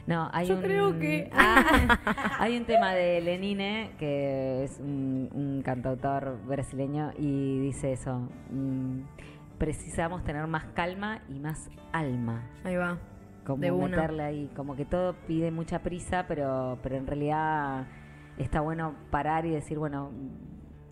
[0.07, 1.31] No, hay Yo un, creo que-
[2.39, 8.29] hay un tema de Lenine que es un, un cantautor brasileño y dice eso.
[8.51, 9.01] mm,
[9.59, 12.43] precisamos tener más calma y más alma.
[12.63, 12.99] Ahí va.
[13.45, 13.89] Como De una.
[13.97, 17.87] meterle ahí, como que todo pide mucha prisa, pero, pero en realidad
[18.45, 20.11] está bueno parar y decir, bueno,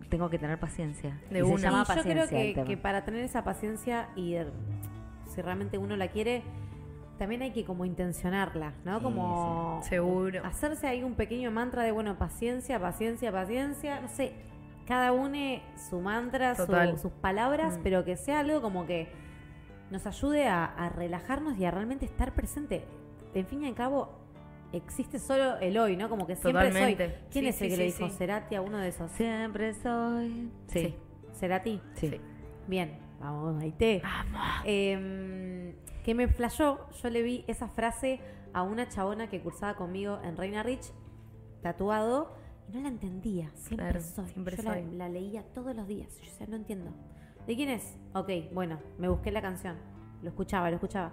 [0.09, 1.19] tengo que tener paciencia.
[1.29, 1.57] De Y una.
[1.57, 4.47] se llama Y yo creo paciencia que, para tener esa paciencia y eh,
[5.33, 6.43] si realmente uno la quiere,
[7.17, 8.97] también hay que como intencionarla, ¿no?
[8.99, 10.41] Sí, Como Seguro.
[10.45, 14.33] hacerse ahí un pequeño mantra de, bueno, paciencia, paciencia, paciencia, no sé,
[14.85, 15.37] cada uno
[15.89, 16.65] su mantra, su-
[17.01, 17.81] sus palabras, Mm.
[17.83, 19.07] pero que sea algo como que
[19.91, 22.85] nos ayude a, a relajarnos y a realmente estar presente.
[23.33, 24.09] En fin y al cabo,
[24.77, 26.09] existe solo el hoy, ¿no?
[26.09, 27.05] Como que siempre Totalmente.
[27.07, 27.15] soy.
[27.31, 28.09] ¿Quién Sí, es el sí, que le dijo?
[28.09, 29.11] ¿Cerati a uno de esos?
[29.11, 30.49] Siempre soy.
[30.67, 30.95] Sí.
[31.33, 31.81] ¿Cerati?
[31.95, 32.19] sí.
[32.67, 34.01] Bien, vamos, ahí te.
[34.63, 38.19] Eh, que me flashó, yo le vi esa frase
[38.53, 40.91] a una chabona que cursaba conmigo en Reina Rich,
[41.61, 42.35] tatuado,
[42.69, 43.51] y no la entendía.
[43.55, 44.27] Siempre Claro, soy.
[44.29, 44.85] siempre yo la- soy.
[44.95, 46.09] La, leía todos los días.
[46.19, 46.91] Yo decía, no entiendo.
[47.45, 47.95] ¿De quién es?
[48.13, 49.75] Ok, bueno, me busqué la canción.
[50.23, 51.11] Lo escuchaba, lo escuchaba.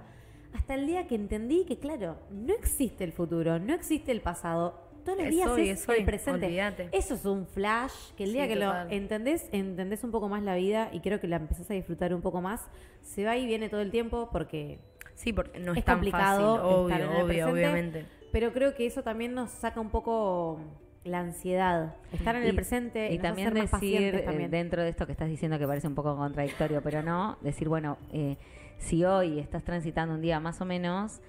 [0.54, 4.74] Hasta el día que entendí que, claro, no existe el futuro, no existe el pasado.
[5.04, 6.46] Todos los Es días hoy, es, es hoy, el presente.
[6.46, 6.88] olvídate.
[6.92, 8.88] Eso es un flash que el Sí, día que total.
[8.88, 12.14] lo entendés, entendés un poco más la vida y creo que la empezás a disfrutar
[12.14, 12.68] un poco más.
[13.00, 14.78] Se va y viene todo el tiempo porque
[15.14, 16.70] Sí, porque no es, Es tan complicado fácil.
[16.76, 17.52] Obvio, estar en el obvio, presente.
[17.52, 18.06] obviamente.
[18.30, 20.60] Pero creo que eso también nos saca un poco
[21.04, 21.96] la ansiedad.
[22.12, 24.50] Estar en el presente Y nos hace también ser más decir, pacientes eh, también.
[24.52, 27.98] dentro de esto que estás diciendo que parece un poco contradictorio, pero no, decir, bueno,
[28.12, 28.36] eh,
[28.78, 31.20] si hoy estás transitando un día más o menos,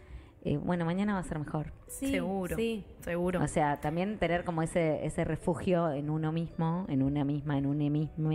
[0.46, 1.72] eh, bueno, mañana va a ser mejor.
[1.88, 2.56] Sí, Seguro.
[2.56, 2.86] Sí.
[3.00, 3.42] Seguro.
[3.42, 7.66] O sea, también tener como ese, ese refugio en uno mismo, en una misma, en
[7.66, 8.32] un mismo.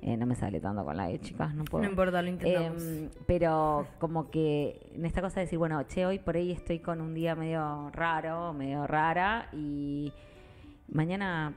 [0.00, 1.82] Eh, no me sale tanto con la E, chicas, no puedo.
[1.82, 2.82] no importa, lo intentamos.
[2.82, 6.78] Em, pero como que en esta cosa de decir, bueno, che, hoy por ahí estoy
[6.78, 10.12] con un día medio raro, medio rara y
[10.88, 11.52] mañana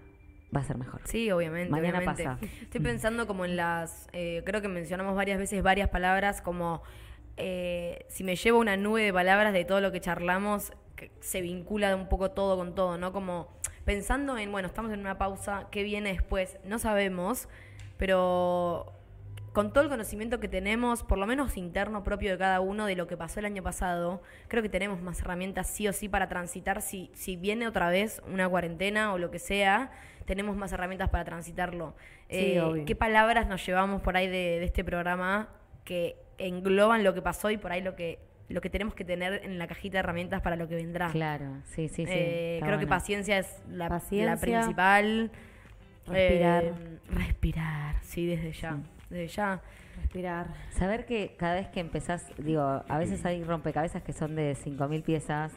[0.55, 1.01] va a ser mejor.
[1.05, 1.71] Sí, obviamente.
[1.71, 2.23] Mañana obviamente.
[2.23, 2.39] pasa.
[2.61, 4.07] Estoy pensando como en las.
[4.13, 6.83] eh, creo que mencionamos varias veces varias palabras, como
[7.37, 11.41] eh, si me llevo una nube de palabras de todo lo que charlamos, que se
[11.41, 13.13] vincula un poco todo con todo, ¿no?
[13.13, 13.47] Como
[13.85, 16.59] pensando en, bueno, estamos en una pausa, ¿qué viene después?
[16.65, 17.47] No sabemos,
[17.97, 18.93] pero
[19.53, 22.95] con todo el conocimiento que tenemos, por lo menos interno propio de cada uno de
[22.95, 26.29] lo que pasó el año pasado, creo que tenemos más herramientas sí o sí para
[26.29, 26.81] transitar.
[26.81, 29.91] Si, si viene otra vez una cuarentena o lo que sea,
[30.25, 31.95] tenemos más herramientas para transitarlo.
[32.29, 32.85] Sí, Eh, obvio.
[32.85, 35.49] ¿Qué palabras nos llevamos por ahí de, de este programa
[35.83, 38.19] que engloban lo que pasó y por ahí lo que,
[38.49, 41.09] lo que tenemos que tener en la cajita de herramientas para lo que vendrá?
[41.11, 42.11] Claro, sí, sí, sí.
[42.13, 43.87] Eh, creo que paciencia es la,
[44.39, 45.31] principal.
[46.07, 46.63] Respirar.
[46.63, 46.73] Eh,
[47.11, 48.71] respirar, sí, desde ya.
[48.71, 48.77] Sí.
[49.09, 49.61] Desde ya.
[49.97, 50.47] Respirar.
[50.71, 55.03] Saber que cada vez que empezás, digo, a veces hay rompecabezas que son de 5.000
[55.03, 55.53] piezas,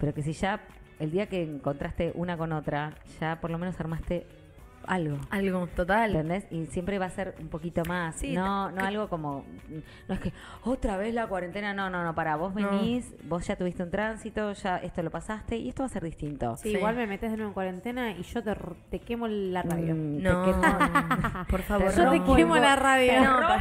[0.00, 0.60] pero que si ya
[1.04, 4.26] el día que encontraste una con otra, ya por lo menos armaste
[4.86, 5.16] algo.
[5.30, 6.10] Algo, total.
[6.10, 6.44] ¿Entendés?
[6.50, 8.16] Y siempre va a ser un poquito más.
[8.16, 9.46] Sí, no, te- no que- algo como.
[10.08, 10.30] No es que
[10.62, 11.72] otra vez la cuarentena.
[11.72, 12.14] No, no, no.
[12.14, 12.68] Para vos No.
[12.70, 16.04] venís, vos ya tuviste un tránsito, ya esto lo pasaste y esto va a ser
[16.04, 16.56] distinto.
[16.58, 16.76] Sí, Sí.
[16.76, 18.54] igual me metes de nuevo en cuarentena y yo te,
[18.90, 19.94] te quemo la radio.
[19.94, 20.60] Mm, te No, quemo-
[21.48, 21.88] por favor.
[21.88, 23.12] Yo te rompo el quemo la radio.
[23.24, 23.60] No, el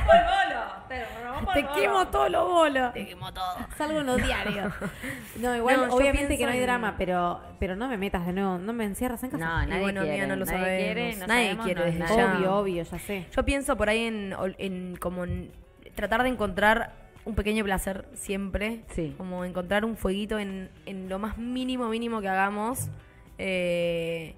[1.01, 1.53] bolo!
[1.53, 2.93] ¡Te Te quemo todos los bolos.
[2.93, 3.55] Te quemo todo.
[3.77, 4.73] Salgo en los diarios.
[5.37, 7.97] No, igual, No, yo obviamente que pienso no hay en- drama, pero, pero no me
[7.97, 9.43] metas de nuevo, no me encierras en casa.
[9.45, 10.27] No, nadie bueno, quiere.
[10.27, 10.83] no lo nadie sabemos.
[10.83, 12.37] quiere, no Nadie sabemos, quiere no, desde nadie- ya.
[12.37, 13.25] Obvio, obvio, ya sé.
[13.35, 15.51] Yo pienso por ahí en, en como en
[15.95, 16.93] tratar de encontrar
[17.25, 18.81] un pequeño placer siempre.
[18.89, 19.13] Sí.
[19.17, 22.89] Como encontrar un fueguito en, en lo más mínimo, mínimo que hagamos.
[23.37, 24.35] Eh,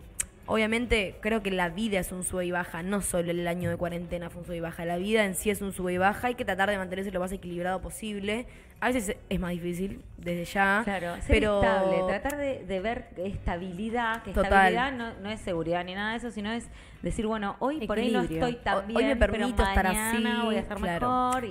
[0.48, 3.78] obviamente creo que la vida es un sube y baja, no solo el año de
[3.78, 4.86] cuarentena fue un sube y baja.
[4.86, 6.28] La vida en sí es un sube y baja.
[6.28, 8.46] Hay que tratar de mantenerse lo más equilibrado posible.
[8.86, 10.82] A veces es más difícil, desde ya.
[10.84, 14.46] Claro, ser pero estable, tratar de, de ver estabilidad, que Total.
[14.76, 16.68] estabilidad no, no es seguridad ni nada de eso, sino es
[17.02, 19.88] decir, bueno, hoy por ahí no estoy tan Hoy- bien, hoy me pero permito estar
[19.88, 21.08] así, voy a estar claro.
[21.42, 21.46] mejor.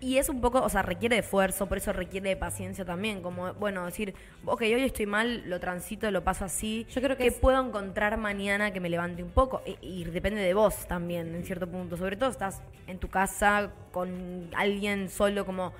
[0.00, 2.86] Y, Y es un poco, o sea, requiere de esfuerzo, por eso requiere de paciencia
[2.86, 3.20] también.
[3.20, 4.14] Como, bueno, decir,
[4.46, 6.86] ok, hoy estoy mal, lo transito, lo paso así.
[6.90, 9.60] Yo creo que ¿Qué es- puedo encontrar mañana que me levante un poco?
[9.66, 11.98] Y, y depende de vos también, en cierto punto.
[11.98, 15.74] Sobre todo estás en tu casa con alguien solo, como.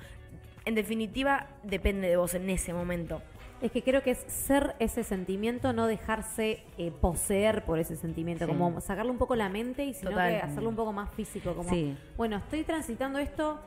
[0.69, 3.23] En definitiva, depende de vos en ese momento.
[3.59, 8.45] Es que creo que es ser ese sentimiento, no dejarse eh, poseer por ese sentimiento,
[8.45, 8.51] Sí.
[8.51, 10.29] como sacarle un poco la mente y sino Total.
[10.29, 11.97] que hacerlo un poco más físico, como, Sí.
[12.17, 13.59] bueno, estoy transitando esto,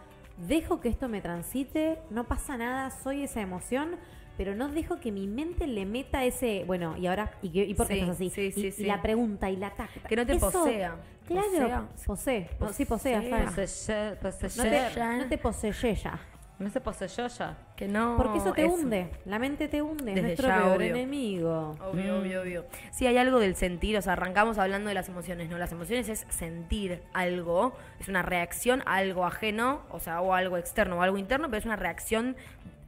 [0.46, 3.96] dejo que esto me transite, no pasa nada, soy esa emoción,
[4.36, 7.88] pero no dejo que mi mente le meta ese, bueno, y ahora, ¿y, y por
[7.88, 8.30] qué Sí, estás así?
[8.30, 8.84] sí, sí, y, y sí.
[8.84, 10.08] la pregunta y la tacta.
[10.08, 10.94] Que no te Eso- posea.
[11.26, 11.88] Claro, Posea.
[12.06, 13.28] posee, po- sí, posea, Posea.
[13.50, 13.54] Fran.
[13.54, 14.18] Poseer,
[14.56, 16.18] No te, no te posee ya.
[16.62, 17.56] No se poseyó ya.
[17.76, 18.16] Que no.
[18.16, 20.86] Porque eso te es- hunde, la mente te hunde, es nuestro ya, peor obvio.
[20.94, 21.76] enemigo.
[21.90, 22.20] Obvio, Mm.
[22.20, 22.64] obvio, obvio.
[22.92, 25.58] Sí, hay algo del sentir, o sea, arrancamos hablando de las emociones, ¿no?
[25.58, 30.56] Las emociones es sentir algo, es una reacción a algo ajeno, o sea, o algo
[30.56, 32.36] externo o algo interno, pero es una reacción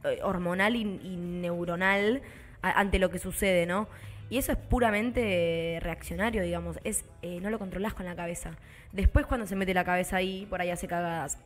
[0.05, 2.21] eh, hormonal y, y neuronal
[2.61, 3.87] a- ante lo que sucede, ¿no?
[4.29, 8.51] Y eso es puramente reaccionario, digamos, es eh, no lo controlás con la cabeza.
[8.91, 11.37] Después cuando se mete la cabeza ahí, por ahí hace cagadas.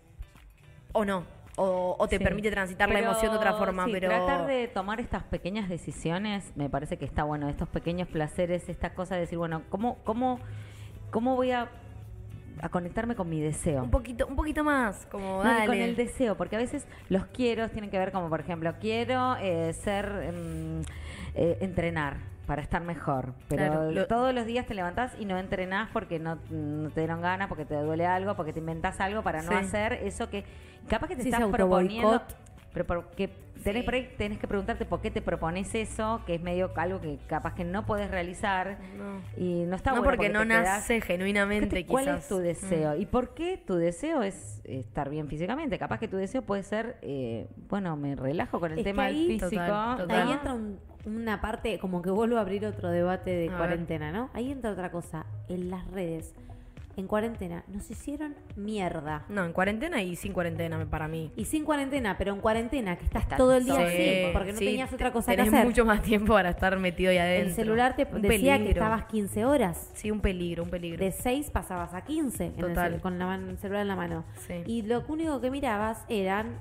[0.92, 1.24] O no,
[1.62, 2.24] o, o te Sí.
[2.24, 4.08] permite transitar la emoción de otra forma, sí, pero...
[4.08, 8.94] tratar de tomar estas pequeñas decisiones me parece que está bueno, estos pequeños placeres, esta
[8.94, 10.40] cosa de decir, bueno, ¿cómo, cómo,
[11.12, 11.70] cómo voy a,
[12.62, 13.84] a conectarme con mi deseo?
[13.84, 15.66] Un poquito, un poquito más, como No, dale.
[15.66, 19.36] con el deseo, porque a veces los quiero tienen que ver como, por ejemplo, quiero
[19.42, 20.82] eh, ser, em,
[21.36, 22.18] eh, entrenar
[22.50, 26.18] para estar mejor, pero Claro, lo- todos los días te levantás y no entrenás porque
[26.18, 29.50] no, no te dieron ganas, porque te duele algo, porque te inventás algo para no
[29.52, 29.58] Sí.
[29.58, 30.44] hacer eso que
[30.90, 32.24] capaz que te Sí, estás proponiendo,
[32.74, 33.30] pero porque
[33.64, 33.86] tenés, Sí.
[33.86, 37.20] por ahí tenés que preguntarte por qué te propones eso, que es medio algo que
[37.28, 39.22] capaz que no puedes realizar No.
[39.38, 42.22] y no está no bueno porque no te quedás- nace genuinamente, ¿Qué te- ¿Cuál quizás.
[42.24, 42.96] es tu deseo?
[42.96, 43.02] Mm.
[43.02, 45.78] ¿Y por qué tu deseo es estar bien físicamente?
[45.78, 49.04] Capaz que tu deseo puede ser, eh, bueno, me relajo con el Es que tema
[49.04, 49.62] ahí- del físico.
[49.62, 50.18] Total, total.
[50.22, 50.34] Ahí ¿no?
[50.34, 53.58] entra un- una parte, como que vuelvo a abrir otro debate de A ver.
[53.58, 54.30] cuarentena, ¿no?
[54.34, 55.26] Ahí entra otra cosa.
[55.48, 56.36] En las redes,
[56.98, 59.24] en cuarentena, nos hicieron mierda.
[59.30, 61.32] No, en cuarentena y sin cuarentena, me- para mí.
[61.38, 64.52] Y sin cuarentena, pero en cuarentena, que estás Estás todo el día todo así, porque
[64.52, 65.66] no sí, tenías otra cosa que tenés hacer.
[65.66, 67.50] mucho más tiempo para estar metido ahí adentro.
[67.50, 69.90] el celular te Un decía que estabas 15 horas.
[69.94, 71.00] Sí, un peligro, un peligro.
[71.04, 73.00] De 6 pasabas a 15 en el Total.
[73.00, 74.26] con la man- el celular en la mano.
[74.46, 74.56] Sí.
[74.66, 76.58] Y lo único que mirabas eran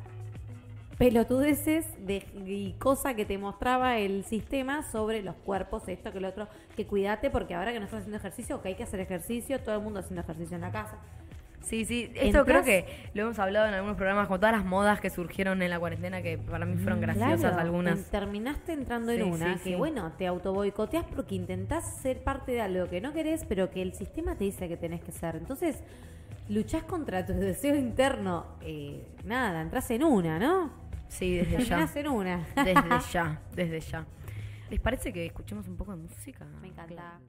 [0.98, 6.28] pelotudeces de, y cosas que te mostraba el sistema sobre los cuerpos, esto que lo
[6.28, 9.60] otro, que cuídate porque ahora que no estás haciendo ejercicio, que hay que hacer ejercicio,
[9.60, 10.96] todo el mundo haciendo ejercicio en la casa.
[11.60, 12.10] Sí, sí.
[12.14, 15.10] Esto Entras- creo que lo hemos hablado en algunos programas, con todas las modas que
[15.10, 18.04] surgieron en la cuarentena, que para mí fueron graciosas Mm, Claro, algunas.
[18.10, 19.74] terminaste entrando en una sí, que, sí.
[19.76, 23.92] bueno, te autoboicoteas porque intentás ser parte de algo que no querés, pero que el
[23.92, 25.36] sistema te dice que tenés que ser.
[25.36, 25.78] Entonces,
[26.48, 28.46] luchás contra tu deseo interno.
[28.62, 30.87] Eh, nada, entras en una, ¿no?
[31.08, 31.88] Sí, desde ya.
[31.94, 32.46] En una.
[32.54, 34.06] Desde ya, desde ya.
[34.70, 36.44] ¿Les parece que escuchemos un poco de música?
[36.60, 37.20] Me encanta.